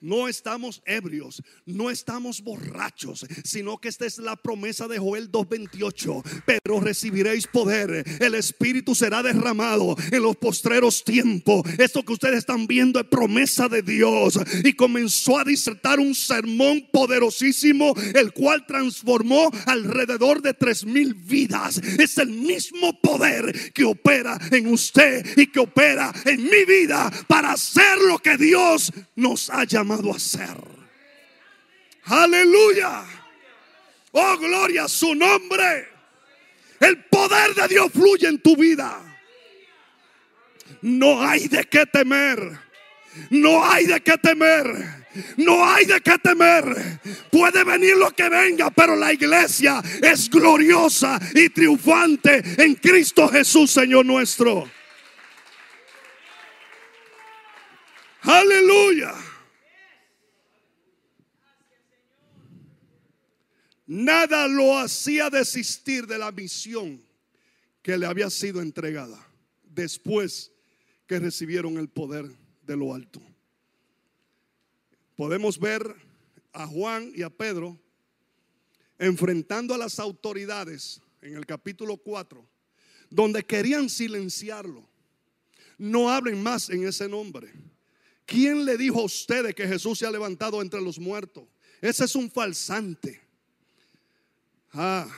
[0.00, 6.42] No estamos ebrios, no estamos borrachos, sino que esta es la promesa de Joel 2.28.
[6.46, 11.62] Pero recibiréis poder, el Espíritu será derramado en los postreros tiempos.
[11.78, 14.38] Esto que ustedes están viendo es promesa de Dios.
[14.62, 21.78] Y comenzó a disertar un sermón poderosísimo, el cual transformó alrededor de tres mil vidas.
[21.98, 27.52] Es el mismo poder que opera en usted y que opera en mi vida para
[27.54, 30.56] hacer lo que Dios nos ha llamado a hacer.
[32.04, 33.04] Aleluya.
[34.12, 35.88] Oh, gloria a su nombre.
[36.80, 39.00] El poder de Dios fluye en tu vida.
[40.82, 42.58] No hay de qué temer.
[43.30, 44.66] No hay de qué temer.
[45.36, 47.00] No hay de qué temer.
[47.30, 53.70] Puede venir lo que venga, pero la iglesia es gloriosa y triunfante en Cristo Jesús,
[53.70, 54.70] Señor nuestro.
[58.22, 59.14] Aleluya.
[63.88, 67.02] Nada lo hacía desistir de la misión
[67.80, 69.18] que le había sido entregada
[69.64, 70.52] después
[71.06, 72.26] que recibieron el poder
[72.66, 73.22] de lo alto.
[75.16, 75.82] Podemos ver
[76.52, 77.80] a Juan y a Pedro
[78.98, 82.46] enfrentando a las autoridades en el capítulo 4,
[83.08, 84.86] donde querían silenciarlo.
[85.78, 87.54] No hablen más en ese nombre.
[88.26, 91.44] ¿Quién le dijo a ustedes que Jesús se ha levantado entre los muertos?
[91.80, 93.27] Ese es un falsante.
[94.72, 95.08] Ah,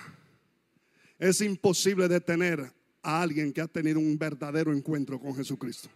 [1.19, 2.73] es imposible detener
[3.03, 5.89] a alguien que ha tenido un verdadero encuentro con Jesucristo.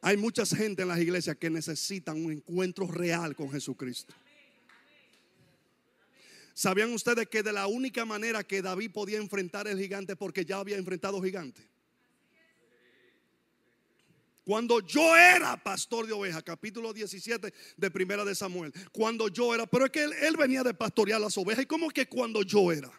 [0.00, 4.14] Hay mucha gente en las iglesias que necesitan un encuentro real con Jesucristo.
[6.52, 10.58] ¿Sabían ustedes que de la única manera que David podía enfrentar el gigante porque ya
[10.58, 11.66] había enfrentado gigante?
[14.44, 18.74] Cuando yo era pastor de ovejas, capítulo 17 de Primera de Samuel.
[18.92, 21.64] Cuando yo era, pero es que él, venía de pastorear las ovejas.
[21.64, 22.92] ¿Y cómo que cuando yo era?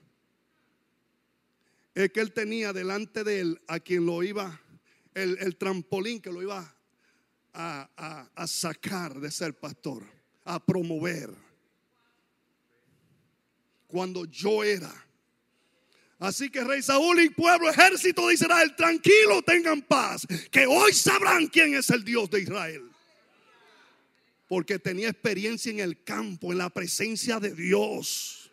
[1.94, 4.60] Es que él tenía delante de él a quien lo iba,
[5.14, 6.76] el, trampolín que lo iba
[7.54, 10.04] a, a sacar de ser pastor,
[10.44, 11.30] a promover.
[13.88, 15.05] Cuando yo era.
[16.20, 21.48] Así que rey Saúl y pueblo, ejército de Israel, tranquilo, tengan paz, que hoy sabrán
[21.48, 22.84] quién es el Dios de Israel.
[24.48, 28.52] Porque tenía experiencia en el campo, en la presencia de Dios.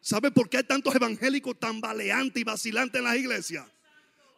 [0.00, 3.66] ¿Sabe por qué hay tantos evangélicos tan baleantes y vacilantes en las iglesias?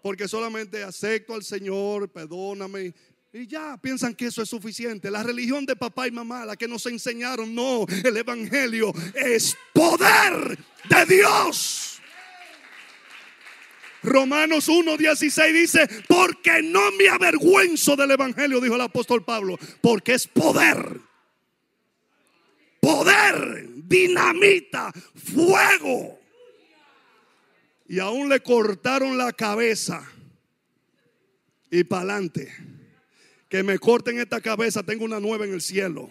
[0.03, 2.95] Porque solamente acepto al Señor, perdóname,
[3.33, 5.11] y ya piensan que eso es suficiente.
[5.11, 10.59] La religión de papá y mamá, la que nos enseñaron, no, el Evangelio es poder
[10.89, 12.01] de Dios.
[14.03, 20.27] Romanos 1.16 dice, porque no me avergüenzo del Evangelio, dijo el apóstol Pablo, porque es
[20.27, 21.01] poder.
[22.81, 26.19] Poder, dinamita, fuego.
[27.87, 30.03] Y aún le cortaron la cabeza
[31.71, 32.80] y para adelante
[33.51, 36.09] que me corten esta cabeza, tengo una nueva en el cielo.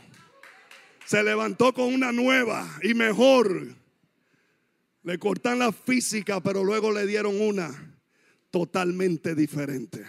[1.05, 3.75] Se levantó con una nueva y mejor.
[5.03, 7.97] Le cortan la física, pero luego le dieron una
[8.51, 10.05] totalmente diferente.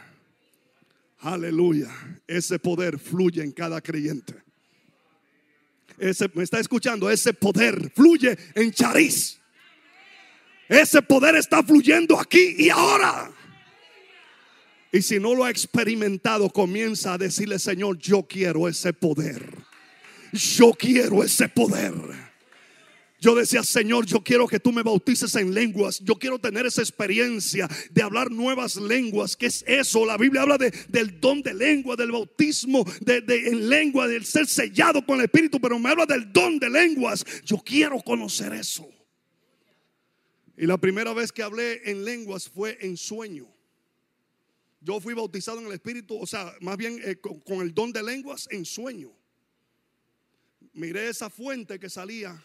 [1.20, 1.88] Aleluya.
[2.26, 4.34] Ese poder fluye en cada creyente.
[5.98, 7.08] Ese, ¿Me está escuchando?
[7.08, 9.38] Ese poder fluye en Chariz.
[10.68, 13.30] Ese poder está fluyendo aquí y ahora.
[14.93, 19.55] Y si no lo ha experimentado, comienza a decirle, Señor, yo quiero ese poder.
[20.32, 21.95] Yo quiero ese poder.
[23.20, 26.01] Yo decía, Señor, yo quiero que tú me bautices en lenguas.
[26.01, 29.36] Yo quiero tener esa experiencia de hablar nuevas lenguas.
[29.36, 30.07] ¿Qué es eso?
[30.07, 34.47] La Biblia habla de, del don de lengua, del bautismo de, en lengua, del ser
[34.47, 37.24] sellado con el Espíritu, pero me habla del don de lenguas.
[37.45, 38.88] Yo quiero conocer eso.
[40.57, 43.47] Y la primera vez que hablé en lenguas fue en sueño.
[44.80, 48.02] Yo fui bautizado en el Espíritu, o sea, más bien eh, con, el don de
[48.02, 49.12] lenguas en sueño.
[50.72, 52.42] Miré esa fuente que salía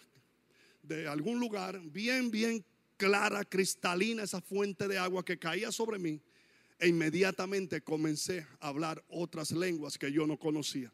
[0.84, 2.66] de algún lugar, bien, bien
[2.98, 6.22] clara, cristalina, esa fuente de agua que caía sobre mí.
[6.78, 10.92] E inmediatamente comencé a hablar otras lenguas que yo no conocía.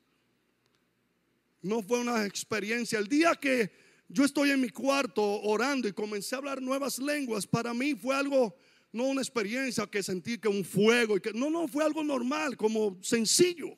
[1.63, 2.99] No fue una experiencia.
[2.99, 3.71] El día que
[4.07, 8.15] yo estoy en mi cuarto orando y comencé a hablar nuevas lenguas, para mí fue
[8.15, 8.55] algo
[8.91, 12.57] no una experiencia que sentí que un fuego y que no, no, fue algo normal,
[12.57, 13.77] como sencillo.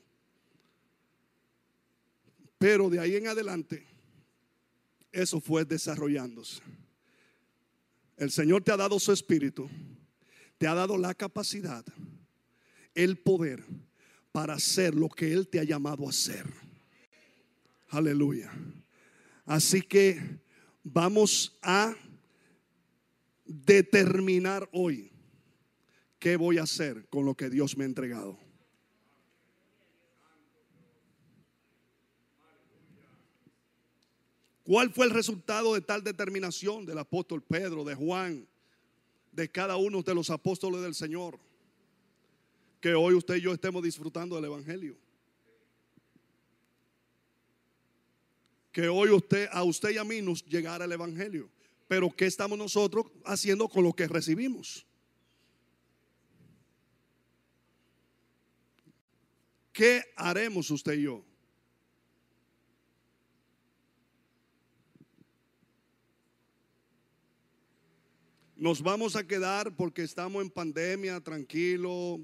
[2.58, 3.86] Pero de ahí en adelante
[5.12, 6.62] eso fue desarrollándose.
[8.18, 9.70] El Señor te ha dado su espíritu,
[10.58, 11.86] te ha dado la capacidad,
[12.96, 13.64] el poder
[14.32, 16.46] para hacer lo que Él te ha llamado a hacer.
[17.90, 18.52] Aleluya.
[19.46, 20.40] Así que
[20.84, 21.96] vamos a
[23.46, 25.12] determinar hoy
[26.20, 28.40] qué voy a hacer con lo que Dios me ha entregado.
[34.64, 38.48] ¿Cuál fue el resultado de tal determinación del apóstol Pedro, de Juan,
[39.34, 41.38] de cada uno de los apóstoles del Señor?
[42.80, 44.96] Que hoy usted y yo estemos disfrutando del Evangelio.
[48.72, 51.50] Que hoy usted, a usted y a mí nos llegara el Evangelio.
[51.88, 54.86] Pero ¿qué estamos nosotros haciendo con lo que recibimos?
[59.72, 61.24] ¿Qué haremos usted y yo?
[68.56, 72.22] Nos vamos a quedar porque estamos en pandemia, tranquilo.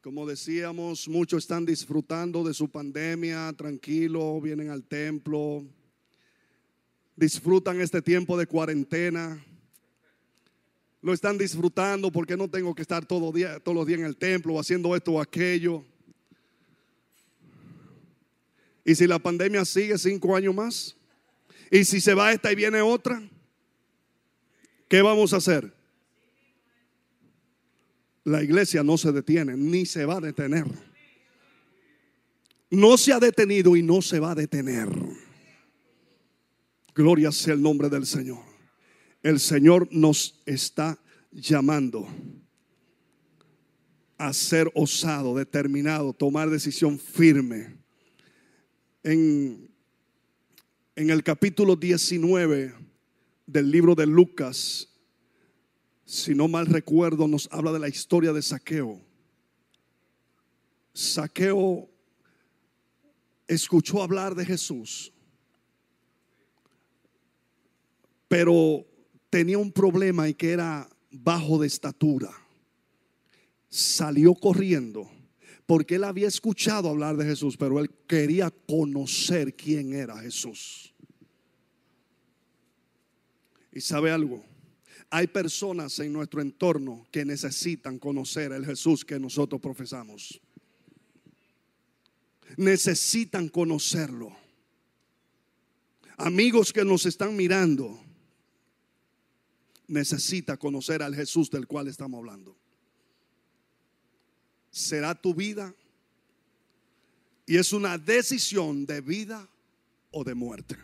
[0.00, 5.66] Como decíamos, muchos están disfrutando de su pandemia, tranquilo, vienen al templo,
[7.18, 9.44] disfrutan este tiempo de cuarentena.
[11.02, 14.16] Lo están disfrutando porque no tengo que estar todo día, todos los días en el
[14.16, 15.84] templo haciendo esto o aquello.
[18.84, 20.96] Y si la pandemia sigue cinco años más,
[21.70, 23.20] y si se va esta y viene otra,
[24.88, 25.74] ¿qué vamos a hacer?
[28.24, 30.66] La iglesia no se detiene, ni se va a detener.
[32.70, 34.88] No se ha detenido y no se va a detener.
[36.98, 38.42] Gloria sea el nombre del Señor.
[39.22, 40.98] El Señor nos está
[41.30, 42.08] llamando
[44.16, 47.78] a ser osado, determinado, tomar decisión firme.
[49.04, 49.70] En,
[50.96, 52.74] en el capítulo 19
[53.46, 54.88] del libro de Lucas,
[56.04, 59.00] si no mal recuerdo, nos habla de la historia de Saqueo.
[60.92, 61.88] Saqueo
[63.46, 65.12] escuchó hablar de Jesús,
[68.28, 68.86] pero
[69.30, 72.30] tenía un problema y que era bajo de estatura.
[73.68, 75.10] Salió corriendo
[75.66, 80.94] porque él había escuchado hablar de Jesús, pero él quería conocer quién era Jesús.
[83.70, 84.42] Y sabe algo,
[85.10, 90.40] hay personas en nuestro entorno que necesitan conocer el Jesús que nosotros profesamos.
[92.56, 94.34] Necesitan conocerlo.
[96.16, 98.00] Amigos que nos están mirando,
[99.88, 102.56] necesita conocer al Jesús del cual estamos hablando.
[104.70, 105.74] Será tu vida
[107.46, 109.48] y es una decisión de vida
[110.10, 110.76] o de muerte.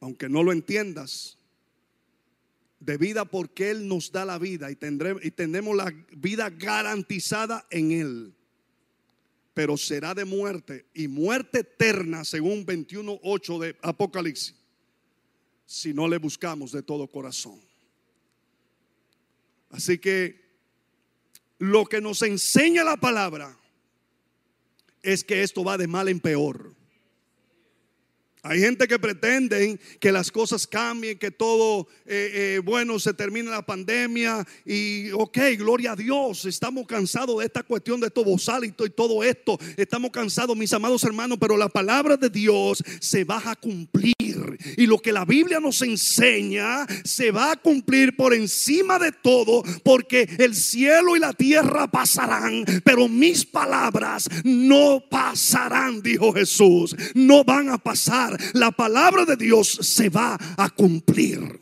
[0.00, 1.36] Aunque no lo entiendas,
[2.80, 7.66] de vida porque Él nos da la vida y, tendremos, y tenemos la vida garantizada
[7.70, 8.34] en Él.
[9.52, 14.57] Pero será de muerte y muerte eterna según 21.8 de Apocalipsis
[15.68, 17.60] si no le buscamos de todo corazón.
[19.68, 20.40] Así que
[21.58, 23.54] lo que nos enseña la palabra
[25.02, 26.74] es que esto va de mal en peor.
[28.48, 33.50] Hay gente que pretenden que las cosas cambien, que todo, eh, eh, bueno, se termine
[33.50, 38.86] la pandemia y, ok, gloria a Dios, estamos cansados de esta cuestión de estos bozalitos
[38.86, 43.42] y todo esto, estamos cansados, mis amados hermanos, pero la palabra de Dios se va
[43.44, 44.14] a cumplir.
[44.76, 49.62] Y lo que la Biblia nos enseña se va a cumplir por encima de todo,
[49.84, 57.44] porque el cielo y la tierra pasarán, pero mis palabras no pasarán, dijo Jesús, no
[57.44, 61.60] van a pasar la palabra de Dios se va a cumplir.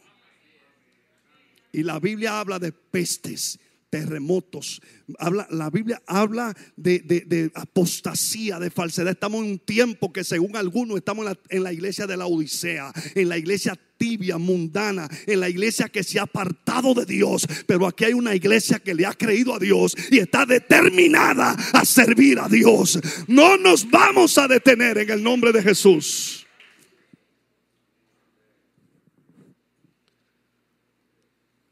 [1.72, 3.58] Y la Biblia habla de pestes,
[3.90, 4.80] terremotos.
[5.18, 9.12] Habla, la Biblia habla de, apostasía, de falsedad.
[9.12, 12.26] Estamos en un tiempo que según algunos estamos en la, en la, iglesia de la
[12.26, 17.46] Odisea, en la iglesia tibia, mundana, en la iglesia que se ha apartado de Dios.
[17.66, 21.84] Pero aquí hay una iglesia que le ha creído a Dios y está determinada a
[21.84, 22.98] servir a Dios.
[23.26, 26.45] No nos vamos a detener en el nombre de Jesús.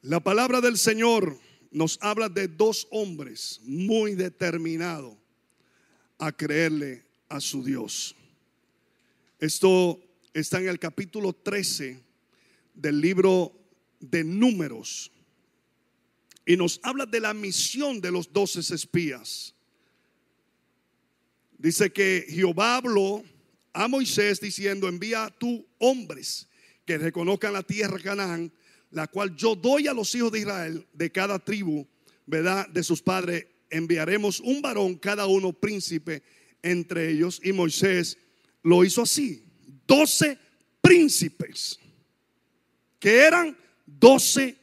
[0.05, 1.41] La palabra del Señor
[1.71, 5.17] nos habla de dos hombres muy determinados
[6.19, 8.15] a creerle a su Dios.
[9.41, 9.99] Esto
[10.35, 12.03] está en el capítulo 13
[12.75, 13.59] del libro
[13.99, 15.11] de números
[16.45, 19.55] y nos habla de la misión de los doce espías.
[21.57, 23.25] Dice que Jehová habló
[23.73, 26.47] a Moisés diciendo, envía a tú hombres
[26.85, 28.53] que reconozcan la tierra Canaán
[28.95, 31.87] la cual yo doy a los hijos de Israel de cada tribu,
[32.27, 32.69] ¿verdad?
[32.69, 36.23] De sus padres, enviaremos un varón, cada uno príncipe
[36.63, 37.41] entre ellos.
[37.43, 38.17] Y Moisés
[38.63, 39.45] lo hizo así.
[39.87, 40.39] Doce
[40.81, 41.79] príncipes,
[43.01, 44.57] que eran doce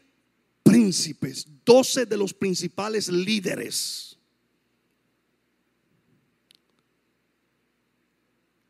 [0.64, 4.11] príncipes, doce de los principales líderes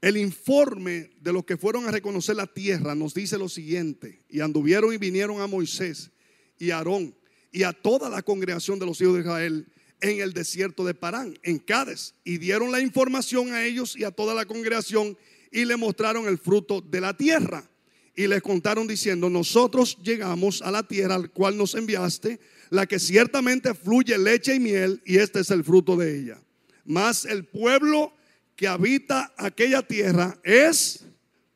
[0.02, 4.40] El informe de los que fueron a reconocer la tierra nos dice lo siguiente, y
[4.40, 6.10] anduvieron y vinieron a Moisés
[6.58, 7.16] y a Aarón
[7.52, 9.68] y a toda la congregación de los hijos de Israel
[10.00, 14.10] en el desierto de Parán, en Cádiz, y dieron la información a ellos y a
[14.10, 15.16] toda la congregación
[15.52, 17.70] y le mostraron el fruto de la tierra.
[18.16, 22.40] Y les contaron diciendo, nosotros llegamos a la tierra al cual nos enviaste,
[22.72, 26.42] la que ciertamente fluye leche y miel, y este es el fruto de ella.
[26.86, 28.14] Mas el pueblo
[28.62, 31.04] que habita aquella tierra es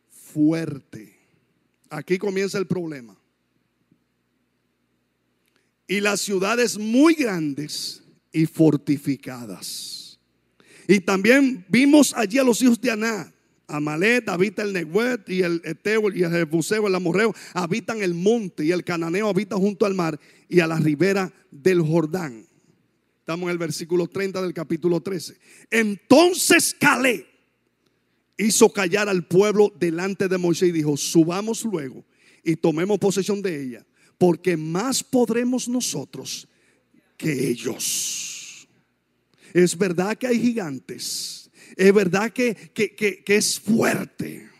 [0.09, 1.15] fuerte.
[1.87, 3.15] Aquí comienza el problema.
[5.87, 8.01] Y las ciudades muy grandes
[8.31, 10.19] y fortificadas.
[10.87, 13.31] Y también vimos allí a los hijos de Aná.
[13.67, 18.65] Amalet habita el Nehuet y el Eteo y el Jebuseo, el Amorreo habitan el monte
[18.65, 22.44] y el Cananeo habita junto al mar y a la ribera del Jordán.
[23.25, 25.35] Estamos en el versículo 30 del capítulo 13.
[25.71, 27.25] Entonces Calé
[28.37, 32.05] hizo callar al pueblo delante de Moisés y dijo, subamos luego
[32.43, 33.85] y tomemos posesión de ella,
[34.19, 36.47] porque más podremos nosotros
[37.17, 38.67] que ellos.
[39.55, 44.51] Es verdad que hay gigantes, es verdad que, que, que es fuerte,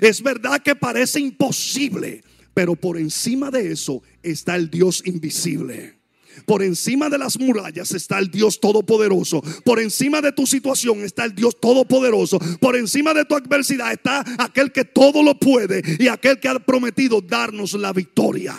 [0.00, 2.24] es verdad que parece imposible,
[2.54, 6.02] pero por encima de eso está el Dios invisible.
[6.46, 9.42] Por encima de las murallas está el Dios Todopoderoso.
[9.64, 12.38] Por encima de tu situación está el Dios Todopoderoso.
[12.60, 16.58] Por encima de tu adversidad está aquel que todo lo puede y aquel que ha
[16.58, 18.56] prometido darnos la victoria.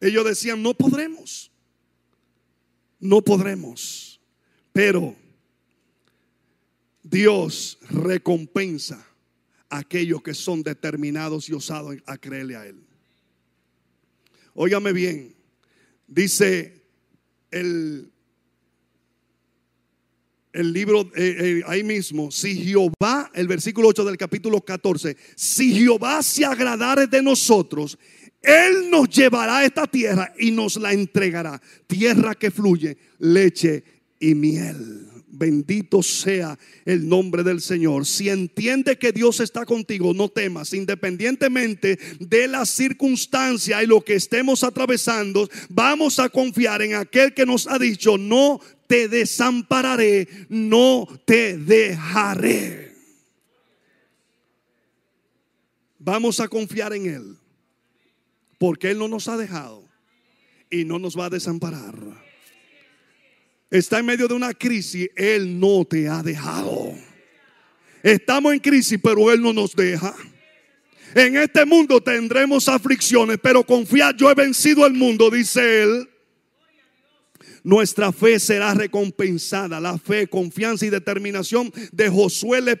[0.00, 1.50] Ellos decían, no podremos,
[2.98, 4.18] no podremos,
[4.72, 5.14] pero
[7.02, 9.06] Dios recompensa
[9.70, 12.82] aquellos que son determinados y osados a creerle a Él.
[14.54, 15.34] Óigame bien,
[16.06, 16.82] dice
[17.50, 18.10] el,
[20.52, 25.72] el libro eh, eh, ahí mismo, si Jehová, el versículo 8 del capítulo 14, si
[25.72, 27.96] Jehová se agradare de nosotros,
[28.42, 33.84] Él nos llevará a esta tierra y nos la entregará, tierra que fluye leche
[34.18, 35.09] y miel.
[35.32, 38.04] Bendito sea el nombre del Señor.
[38.04, 40.72] Si entiende que Dios está contigo, no temas.
[40.72, 47.46] Independientemente de la circunstancia y lo que estemos atravesando, vamos a confiar en aquel que
[47.46, 52.96] nos ha dicho, no te desampararé, no te dejaré.
[55.98, 57.36] Vamos a confiar en Él,
[58.58, 59.84] porque Él no nos ha dejado
[60.70, 62.29] y no nos va a desamparar
[63.70, 66.92] está en medio de una crisis, Él no te ha dejado.
[68.02, 70.14] Estamos en crisis, pero Él no nos deja.
[71.14, 76.09] En este mundo tendremos aflicciones, pero confiad, yo he vencido el mundo, dice Él
[77.64, 79.80] nuestra fe será recompensada.
[79.80, 82.76] La fe, confianza y determinación de Josué le,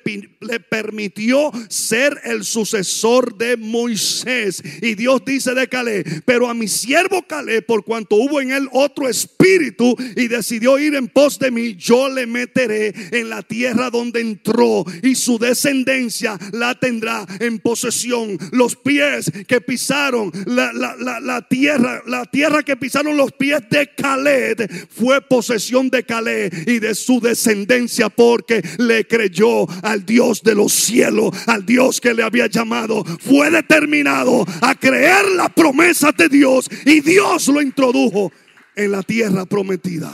[0.60, 4.62] permitió ser el sucesor de Moisés.
[4.82, 8.68] Y Dios dice de Caleb, pero a mi siervo Caleb, por cuanto hubo en él
[8.72, 13.90] otro espíritu y decidió ir en pos de mí, yo le meteré en la tierra
[13.90, 18.38] donde entró y su descendencia la tendrá en posesión.
[18.52, 24.69] Los pies que pisaron la, la tierra, la tierra que pisaron los pies de Caleb
[24.88, 30.72] fue posesión de Calé y de su descendencia porque le creyó al Dios de los
[30.72, 33.04] cielos, al Dios que le había llamado.
[33.04, 38.32] Fue determinado a creer la promesa de Dios y Dios lo introdujo
[38.76, 40.12] en la tierra prometida.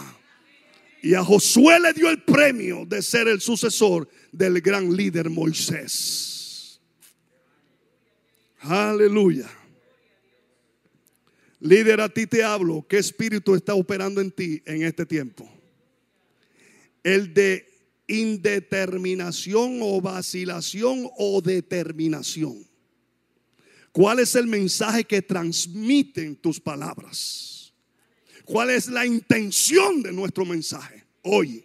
[1.03, 6.81] Y a Josué le dio el premio de ser el sucesor del gran líder Moisés.
[8.61, 9.49] Aleluya.
[11.61, 12.87] Líder, a ti te hablo.
[12.89, 15.51] ¿Qué espíritu está operando en ti en este tiempo?
[17.03, 17.67] El de
[18.09, 22.67] indeterminación o vacilación o determinación.
[23.93, 27.73] ¿Cuál es el mensaje que transmiten tus palabras?
[28.45, 31.65] ¿Cuál es la intención de nuestro mensaje hoy?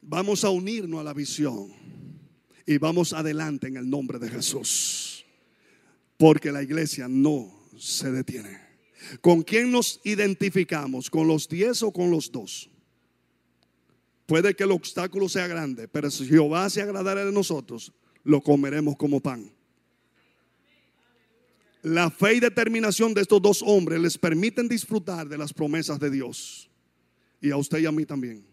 [0.00, 1.68] Vamos a unirnos a la visión
[2.64, 5.05] y vamos adelante en el nombre de Jesús.
[6.16, 8.60] Porque la iglesia no se detiene.
[9.20, 11.10] ¿Con quién nos identificamos?
[11.10, 12.70] ¿Con los diez o con los dos?
[14.26, 17.92] Puede que el obstáculo sea grande, pero si Jehová se agradara de nosotros,
[18.24, 19.52] lo comeremos como pan.
[21.82, 26.10] La fe y determinación de estos dos hombres les permiten disfrutar de las promesas de
[26.10, 26.68] Dios.
[27.40, 28.44] Y a usted y a mí también.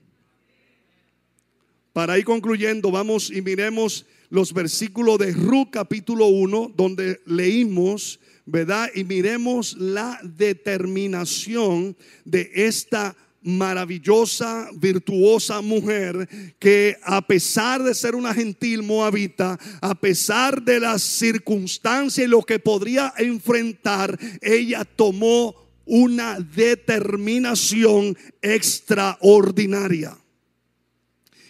[1.93, 8.89] Para ir concluyendo, vamos y miremos los versículos de Ruth capítulo 1, donde leímos, ¿verdad?
[8.95, 16.27] Y miremos la determinación de esta maravillosa, virtuosa mujer
[16.57, 22.41] que a pesar de ser una gentil moabita, a pesar de las circunstancias y lo
[22.41, 25.53] que podría enfrentar, ella tomó
[25.85, 30.17] una determinación extraordinaria.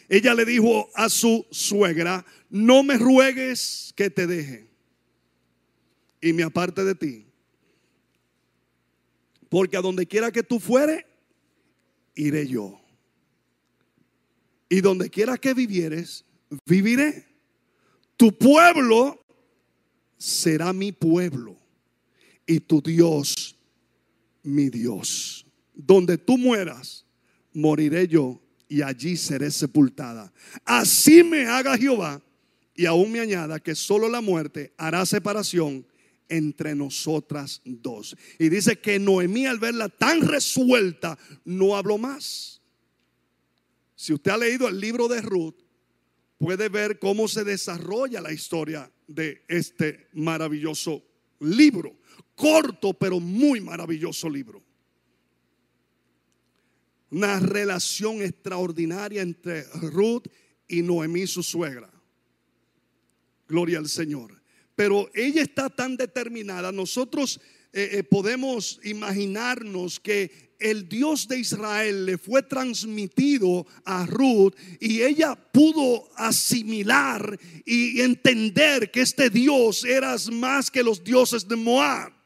[0.10, 4.68] Ella le dijo a su suegra, no me ruegues que te deje
[6.22, 7.26] y me aparte de ti.
[9.49, 11.06] Porque a donde quiera que tú fuere,
[12.16, 12.80] iré yo.
[14.70, 16.26] Y donde quiera que vivieres,
[16.66, 17.28] viviré.
[18.18, 19.24] Tu pueblo
[20.18, 21.58] será mi pueblo
[22.45, 23.54] y tu Dios
[24.43, 25.45] mi Dios.
[25.74, 27.06] Donde tú mueras,
[27.54, 30.32] moriré yo y allí seré sepultada.
[30.66, 32.22] Así me haga Jehová
[32.76, 35.86] y aún me añada que solo la muerte hará separación
[36.30, 38.16] entre nosotras dos.
[38.39, 42.61] Y dice que Noemí al verla tan resuelta no habló más.
[43.95, 45.55] Si usted ha leído el libro de Ruth,
[46.38, 51.03] puede ver cómo se desarrolla la historia de este maravilloso
[51.39, 51.95] libro.
[52.36, 54.61] Corto pero muy maravilloso libro.
[57.14, 60.24] Una relación extraordinaria entre Ruth
[60.68, 61.88] y Noemí, su suegra.
[63.47, 64.41] Gloria al Señor.
[64.76, 66.72] Pero ella está tan determinada.
[66.72, 67.39] Nosotros
[67.72, 75.03] eh, eh, podemos imaginarnos que el Dios de Israel le fue transmitido a Ruth y
[75.03, 82.23] ella pudo asimilar y entender que este Dios era más que los dioses de Moab.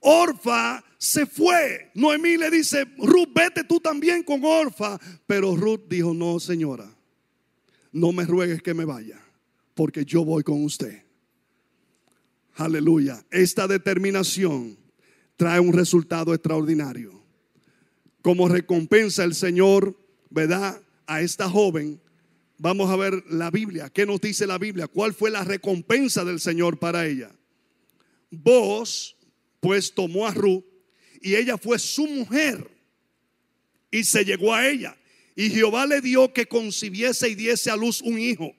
[0.00, 1.90] Orfa se fue.
[1.94, 4.98] Noemí le dice, Ruth, vete tú también con Orfa.
[5.26, 6.88] Pero Ruth dijo, no, señora,
[7.92, 9.20] no me ruegues que me vaya,
[9.74, 11.02] porque yo voy con usted.
[12.56, 13.24] Aleluya.
[13.30, 14.76] Esta determinación
[15.36, 17.22] trae un resultado extraordinario.
[18.20, 19.96] Como recompensa el Señor,
[20.28, 20.82] ¿verdad?
[21.06, 22.00] A esta joven,
[22.58, 23.88] vamos a ver la Biblia.
[23.88, 24.88] ¿Qué nos dice la Biblia?
[24.88, 27.30] ¿Cuál fue la recompensa del Señor para ella?
[28.30, 29.16] Vos,
[29.60, 30.64] pues tomó a Ruth
[31.20, 32.68] y ella fue su mujer
[33.90, 34.96] y se llegó a ella.
[35.34, 38.54] Y Jehová le dio que concibiese y diese a luz un hijo.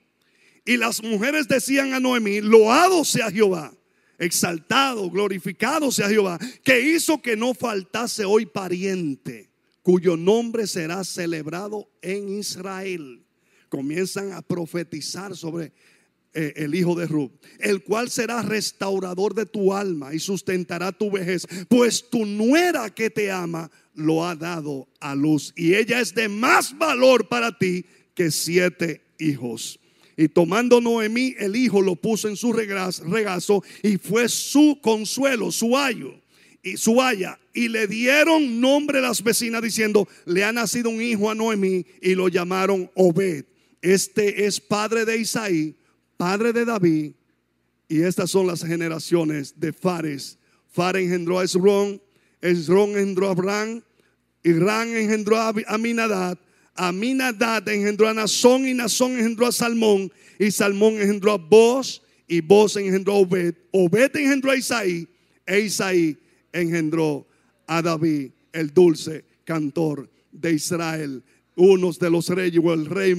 [0.64, 3.72] Y las mujeres decían a Noemí, loado sea Jehová
[4.20, 9.50] exaltado, glorificado sea Jehová, que hizo que no faltase hoy pariente,
[9.82, 13.24] cuyo nombre será celebrado en Israel.
[13.70, 15.72] Comienzan a profetizar sobre
[16.32, 21.10] eh, el hijo de Rub, el cual será restaurador de tu alma y sustentará tu
[21.10, 26.14] vejez, pues tu nuera que te ama lo ha dado a luz y ella es
[26.14, 29.80] de más valor para ti que siete hijos.
[30.16, 35.76] Y tomando Noemí el hijo lo puso en su regazo y fue su consuelo, su
[35.76, 36.14] ayo
[36.62, 37.38] y su haya.
[37.54, 42.14] Y le dieron nombre las vecinas diciendo, le ha nacido un hijo a Noemí y
[42.14, 43.46] lo llamaron Obed.
[43.82, 45.74] Este es padre de Isaí,
[46.20, 47.12] padre de David.
[47.88, 50.38] Y estas son las generaciones de Fares.
[50.68, 51.98] Fares engendró a Esrón,
[52.42, 53.82] Esrón engendró a Abraham,
[54.42, 56.38] Irán engendró a Aminadad,
[56.74, 62.42] Aminadad engendró a Nazón y Nazón engendró a Salmón y Salmón engendró a Boz y
[62.42, 63.54] Boz engendró a Obed.
[63.72, 65.08] Obed engendró a Isaí
[65.46, 66.18] e Isaí
[66.52, 67.26] engendró
[67.66, 71.22] a David, el dulce cantor de Israel
[71.60, 73.14] unos de los reyes o el rey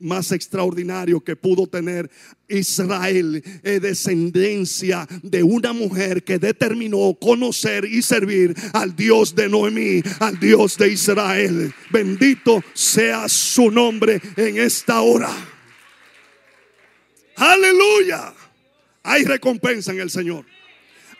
[0.00, 2.10] más extraordinario que pudo tener
[2.48, 10.02] Israel, es descendencia de una mujer que determinó conocer y servir al Dios de Noemí,
[10.20, 11.74] al Dios de Israel.
[11.90, 15.30] Bendito sea su nombre en esta hora.
[17.36, 18.32] Aleluya.
[19.02, 20.44] Hay recompensa en el Señor.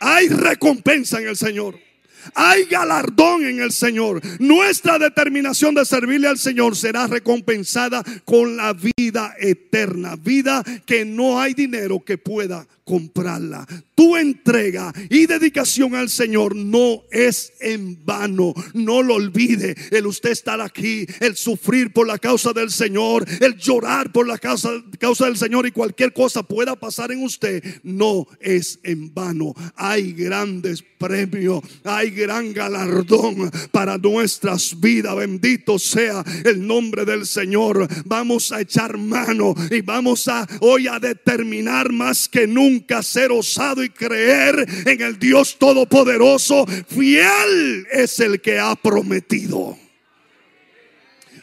[0.00, 1.85] Hay recompensa en el Señor.
[2.34, 4.20] Hay galardón en el Señor.
[4.38, 10.16] Nuestra determinación de servirle al Señor será recompensada con la vida eterna.
[10.16, 13.66] Vida que no hay dinero que pueda comprarla.
[13.96, 18.52] Tu entrega y dedicación al Señor no es en vano.
[18.74, 19.74] No lo olvide.
[19.90, 24.36] El usted estar aquí, el sufrir por la causa del Señor, el llorar por la
[24.36, 24.70] causa,
[25.00, 29.54] causa del Señor y cualquier cosa pueda pasar en usted, no es en vano.
[29.76, 35.16] Hay grandes premios, hay gran galardón para nuestras vidas.
[35.16, 37.88] Bendito sea el nombre del Señor.
[38.04, 43.82] Vamos a echar mano y vamos a hoy a determinar más que nunca ser osado
[43.82, 46.66] y creer en el Dios Todopoderoso.
[46.66, 49.78] Fiel es el que ha prometido.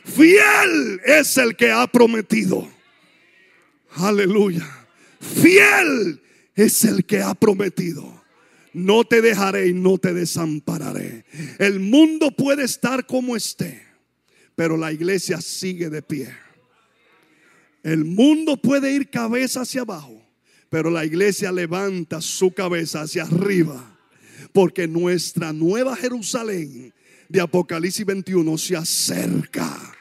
[0.06, 2.68] Fiel es el que ha prometido.
[3.96, 4.68] Aleluya.
[5.20, 6.22] Fiel
[6.56, 8.22] es el que ha prometido.
[8.74, 11.26] No te dejaré y no te desampararé.
[11.60, 13.84] El mundo puede estar como esté,
[14.56, 16.36] pero la iglesia sigue de pie.
[17.84, 20.23] El mundo puede ir cabeza hacia abajo,
[20.74, 23.96] pero la iglesia levanta su cabeza hacia arriba.
[24.54, 26.92] Porque nuestra nueva Jerusalén
[27.30, 29.93] de Apocalipsis 21 se acerca.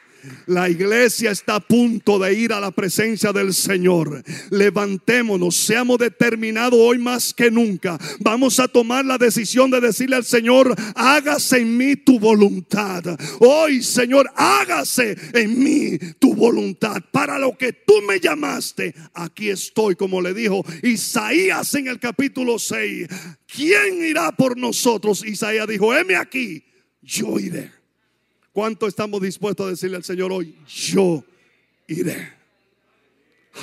[0.45, 4.23] La iglesia está a punto de ir a la presencia del Señor.
[4.49, 7.97] Levantémonos, seamos determinados hoy más que nunca.
[8.19, 13.03] Vamos a tomar la decisión de decirle al Señor, hágase en mí tu voluntad.
[13.39, 17.01] Hoy, Señor, hágase en mí tu voluntad.
[17.11, 22.59] Para lo que tú me llamaste, aquí estoy, como le dijo Isaías en el capítulo
[22.59, 23.07] 6.
[23.53, 25.23] ¿Quién irá por nosotros?
[25.25, 26.63] Isaías dijo, heme aquí,
[27.01, 27.82] yo iré.
[28.53, 30.55] ¿Cuánto estamos dispuestos a decirle al Señor hoy?
[30.67, 31.23] Yo
[31.87, 32.31] iré.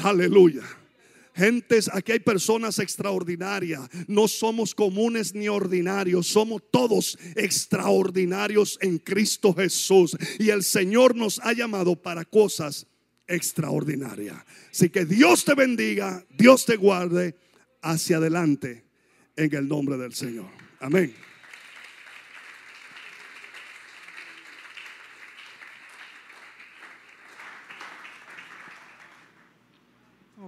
[0.02, 0.64] Aleluya.
[1.32, 3.88] Gentes, aquí hay personas extraordinarias.
[4.08, 6.26] No somos comunes ni ordinarios.
[6.26, 10.16] Somos todos extraordinarios en Cristo Jesús.
[10.40, 12.88] Y el Señor nos ha llamado para cosas
[13.28, 14.38] extraordinarias.
[14.72, 17.36] Así que Dios te bendiga, Dios te guarde
[17.80, 18.84] hacia adelante
[19.36, 20.50] en el nombre del Señor.
[20.80, 21.14] Amén.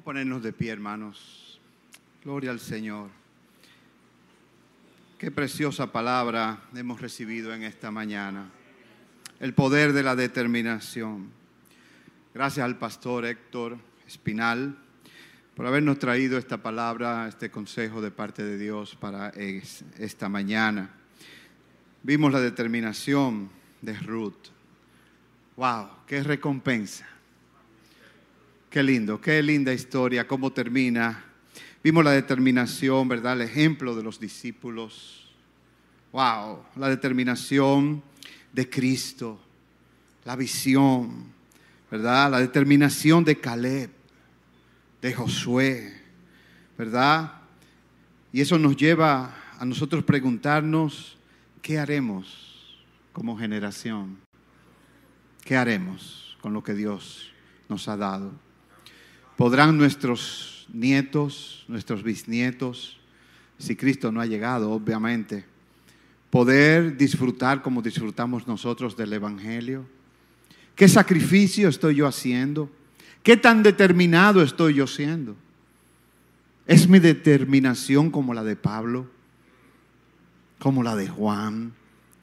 [0.01, 1.61] Ponernos de pie, hermanos.
[2.25, 3.11] Gloria al Señor.
[5.19, 8.51] Qué preciosa palabra hemos recibido en esta mañana.
[9.39, 11.31] El poder de la determinación.
[12.33, 13.77] Gracias al pastor Héctor
[14.07, 14.77] Espinal
[15.55, 20.91] por habernos traído esta palabra, este consejo de parte de Dios para esta mañana.
[22.03, 23.51] Vimos la determinación
[23.83, 24.49] de Ruth.
[25.57, 25.89] ¡Wow!
[26.07, 27.07] ¡Qué recompensa!
[28.73, 31.25] Qué lindo, qué linda historia, cómo termina
[31.83, 33.33] Vimos la determinación, ¿verdad?
[33.33, 35.29] El ejemplo de los discípulos.
[36.13, 38.03] Wow, la determinación
[38.53, 39.41] de Cristo,
[40.25, 41.25] la visión,
[41.91, 42.31] ¿verdad?
[42.31, 43.91] La determinación de Caleb,
[45.01, 46.01] de Josué,
[46.79, 47.33] ¿verdad?
[48.33, 51.17] Y eso nos lleva a nosotros preguntarnos,
[51.63, 52.79] ¿qué haremos
[53.13, 54.19] como generación?
[55.45, 57.33] ¿Qué haremos con lo que Dios
[57.69, 58.52] nos ha dado?
[59.43, 63.01] ¿Podrán nuestros nietos, nuestros bisnietos,
[63.59, 65.45] si Cristo no ha llegado, obviamente,
[66.31, 69.85] poder disfrutar como disfrutamos nosotros del Evangelio.
[70.77, 72.71] ¿Qué sacrificio estoy yo haciendo?
[73.25, 75.35] ¿Qué tan determinado estoy yo siendo?
[76.65, 79.11] ¿Es mi determinación como la de Pablo?
[80.61, 81.73] ¿Como la de Juan?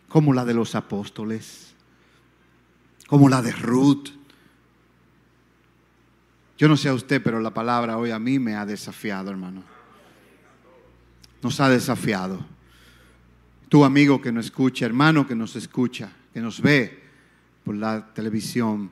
[0.08, 1.74] ¿Como la de los apóstoles?
[3.08, 4.19] ¿Como la de Ruth?
[6.60, 9.64] Yo no sé a usted, pero la palabra hoy a mí me ha desafiado, hermano.
[11.42, 12.46] Nos ha desafiado.
[13.70, 17.02] Tu amigo que nos escucha, hermano que nos escucha, que nos ve
[17.64, 18.92] por la televisión,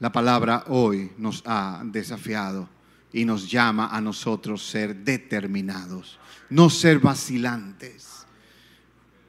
[0.00, 2.68] la palabra hoy nos ha desafiado
[3.10, 6.18] y nos llama a nosotros ser determinados,
[6.50, 8.26] no ser vacilantes,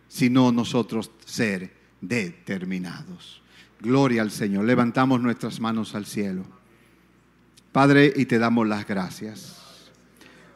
[0.10, 3.42] sino nosotros ser determinados.
[3.80, 4.66] Gloria al Señor.
[4.66, 6.59] Levantamos nuestras manos al cielo.
[7.72, 9.56] Padre, y te damos las gracias.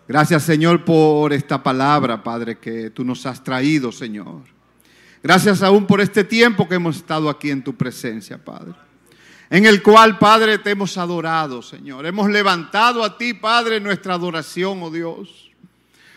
[0.07, 4.41] Gracias, Señor, por esta palabra, Padre, que tú nos has traído, Señor.
[5.21, 8.73] Gracias aún por este tiempo que hemos estado aquí en tu presencia, Padre.
[9.49, 12.05] En el cual, Padre, te hemos adorado, Señor.
[12.05, 15.51] Hemos levantado a ti, Padre, nuestra adoración, oh Dios.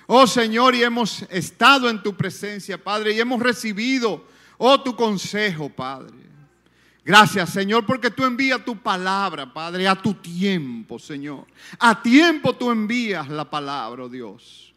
[0.07, 4.25] Oh Señor, y hemos estado en tu presencia, Padre, y hemos recibido,
[4.57, 6.15] oh, tu consejo, Padre.
[7.07, 11.47] Gracias, Señor, porque tú envías tu palabra, Padre, a tu tiempo, Señor.
[11.79, 14.75] A tiempo tú envías la palabra, oh Dios.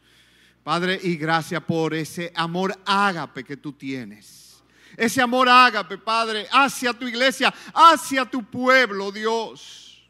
[0.63, 4.61] Padre, y gracias por ese amor ágape que tú tienes.
[4.95, 10.07] Ese amor ágape, Padre, hacia tu iglesia, hacia tu pueblo, Dios.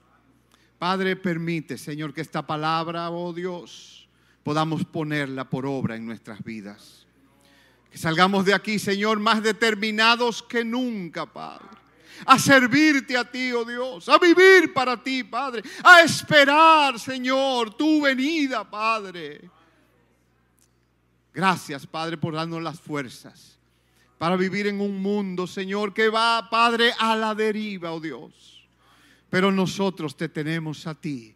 [0.78, 4.10] Padre, permite, Señor, que esta palabra, oh Dios,
[4.44, 7.08] podamos ponerla por obra en nuestras vidas.
[7.90, 11.79] Que salgamos de aquí, Señor, más determinados que nunca, Padre
[12.26, 18.02] a servirte a ti, oh Dios, a vivir para ti, Padre, a esperar, Señor, tu
[18.02, 19.50] venida, Padre.
[21.34, 23.60] Gracias, Padre, por darnos las fuerzas
[24.20, 28.68] para vivir en un mundo, Señor, que va, Padre, a la deriva, oh Dios.
[29.30, 31.34] Pero nosotros te tenemos a ti.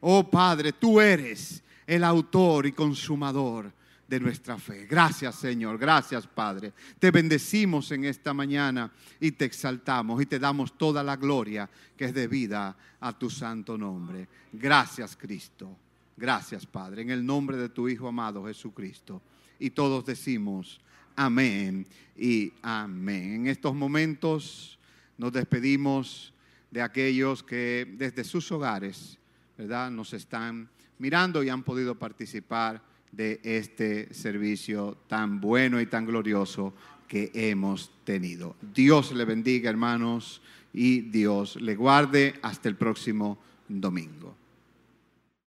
[0.00, 3.70] Oh Padre, tú eres el autor y consumador
[4.14, 4.86] de nuestra fe.
[4.86, 6.72] Gracias Señor, gracias Padre.
[7.00, 12.04] Te bendecimos en esta mañana y te exaltamos y te damos toda la gloria que
[12.04, 14.28] es debida a tu santo nombre.
[14.52, 15.76] Gracias Cristo,
[16.16, 19.20] gracias Padre, en el nombre de tu Hijo amado Jesucristo.
[19.58, 20.80] Y todos decimos
[21.16, 21.84] amén
[22.16, 23.34] y amén.
[23.34, 24.78] En estos momentos
[25.18, 26.32] nos despedimos
[26.70, 29.18] de aquellos que desde sus hogares,
[29.58, 29.90] ¿verdad?
[29.90, 36.74] Nos están mirando y han podido participar de este servicio tan bueno y tan glorioso
[37.08, 38.56] que hemos tenido.
[38.74, 40.42] Dios le bendiga, hermanos,
[40.72, 43.38] y Dios le guarde hasta el próximo
[43.68, 44.36] domingo.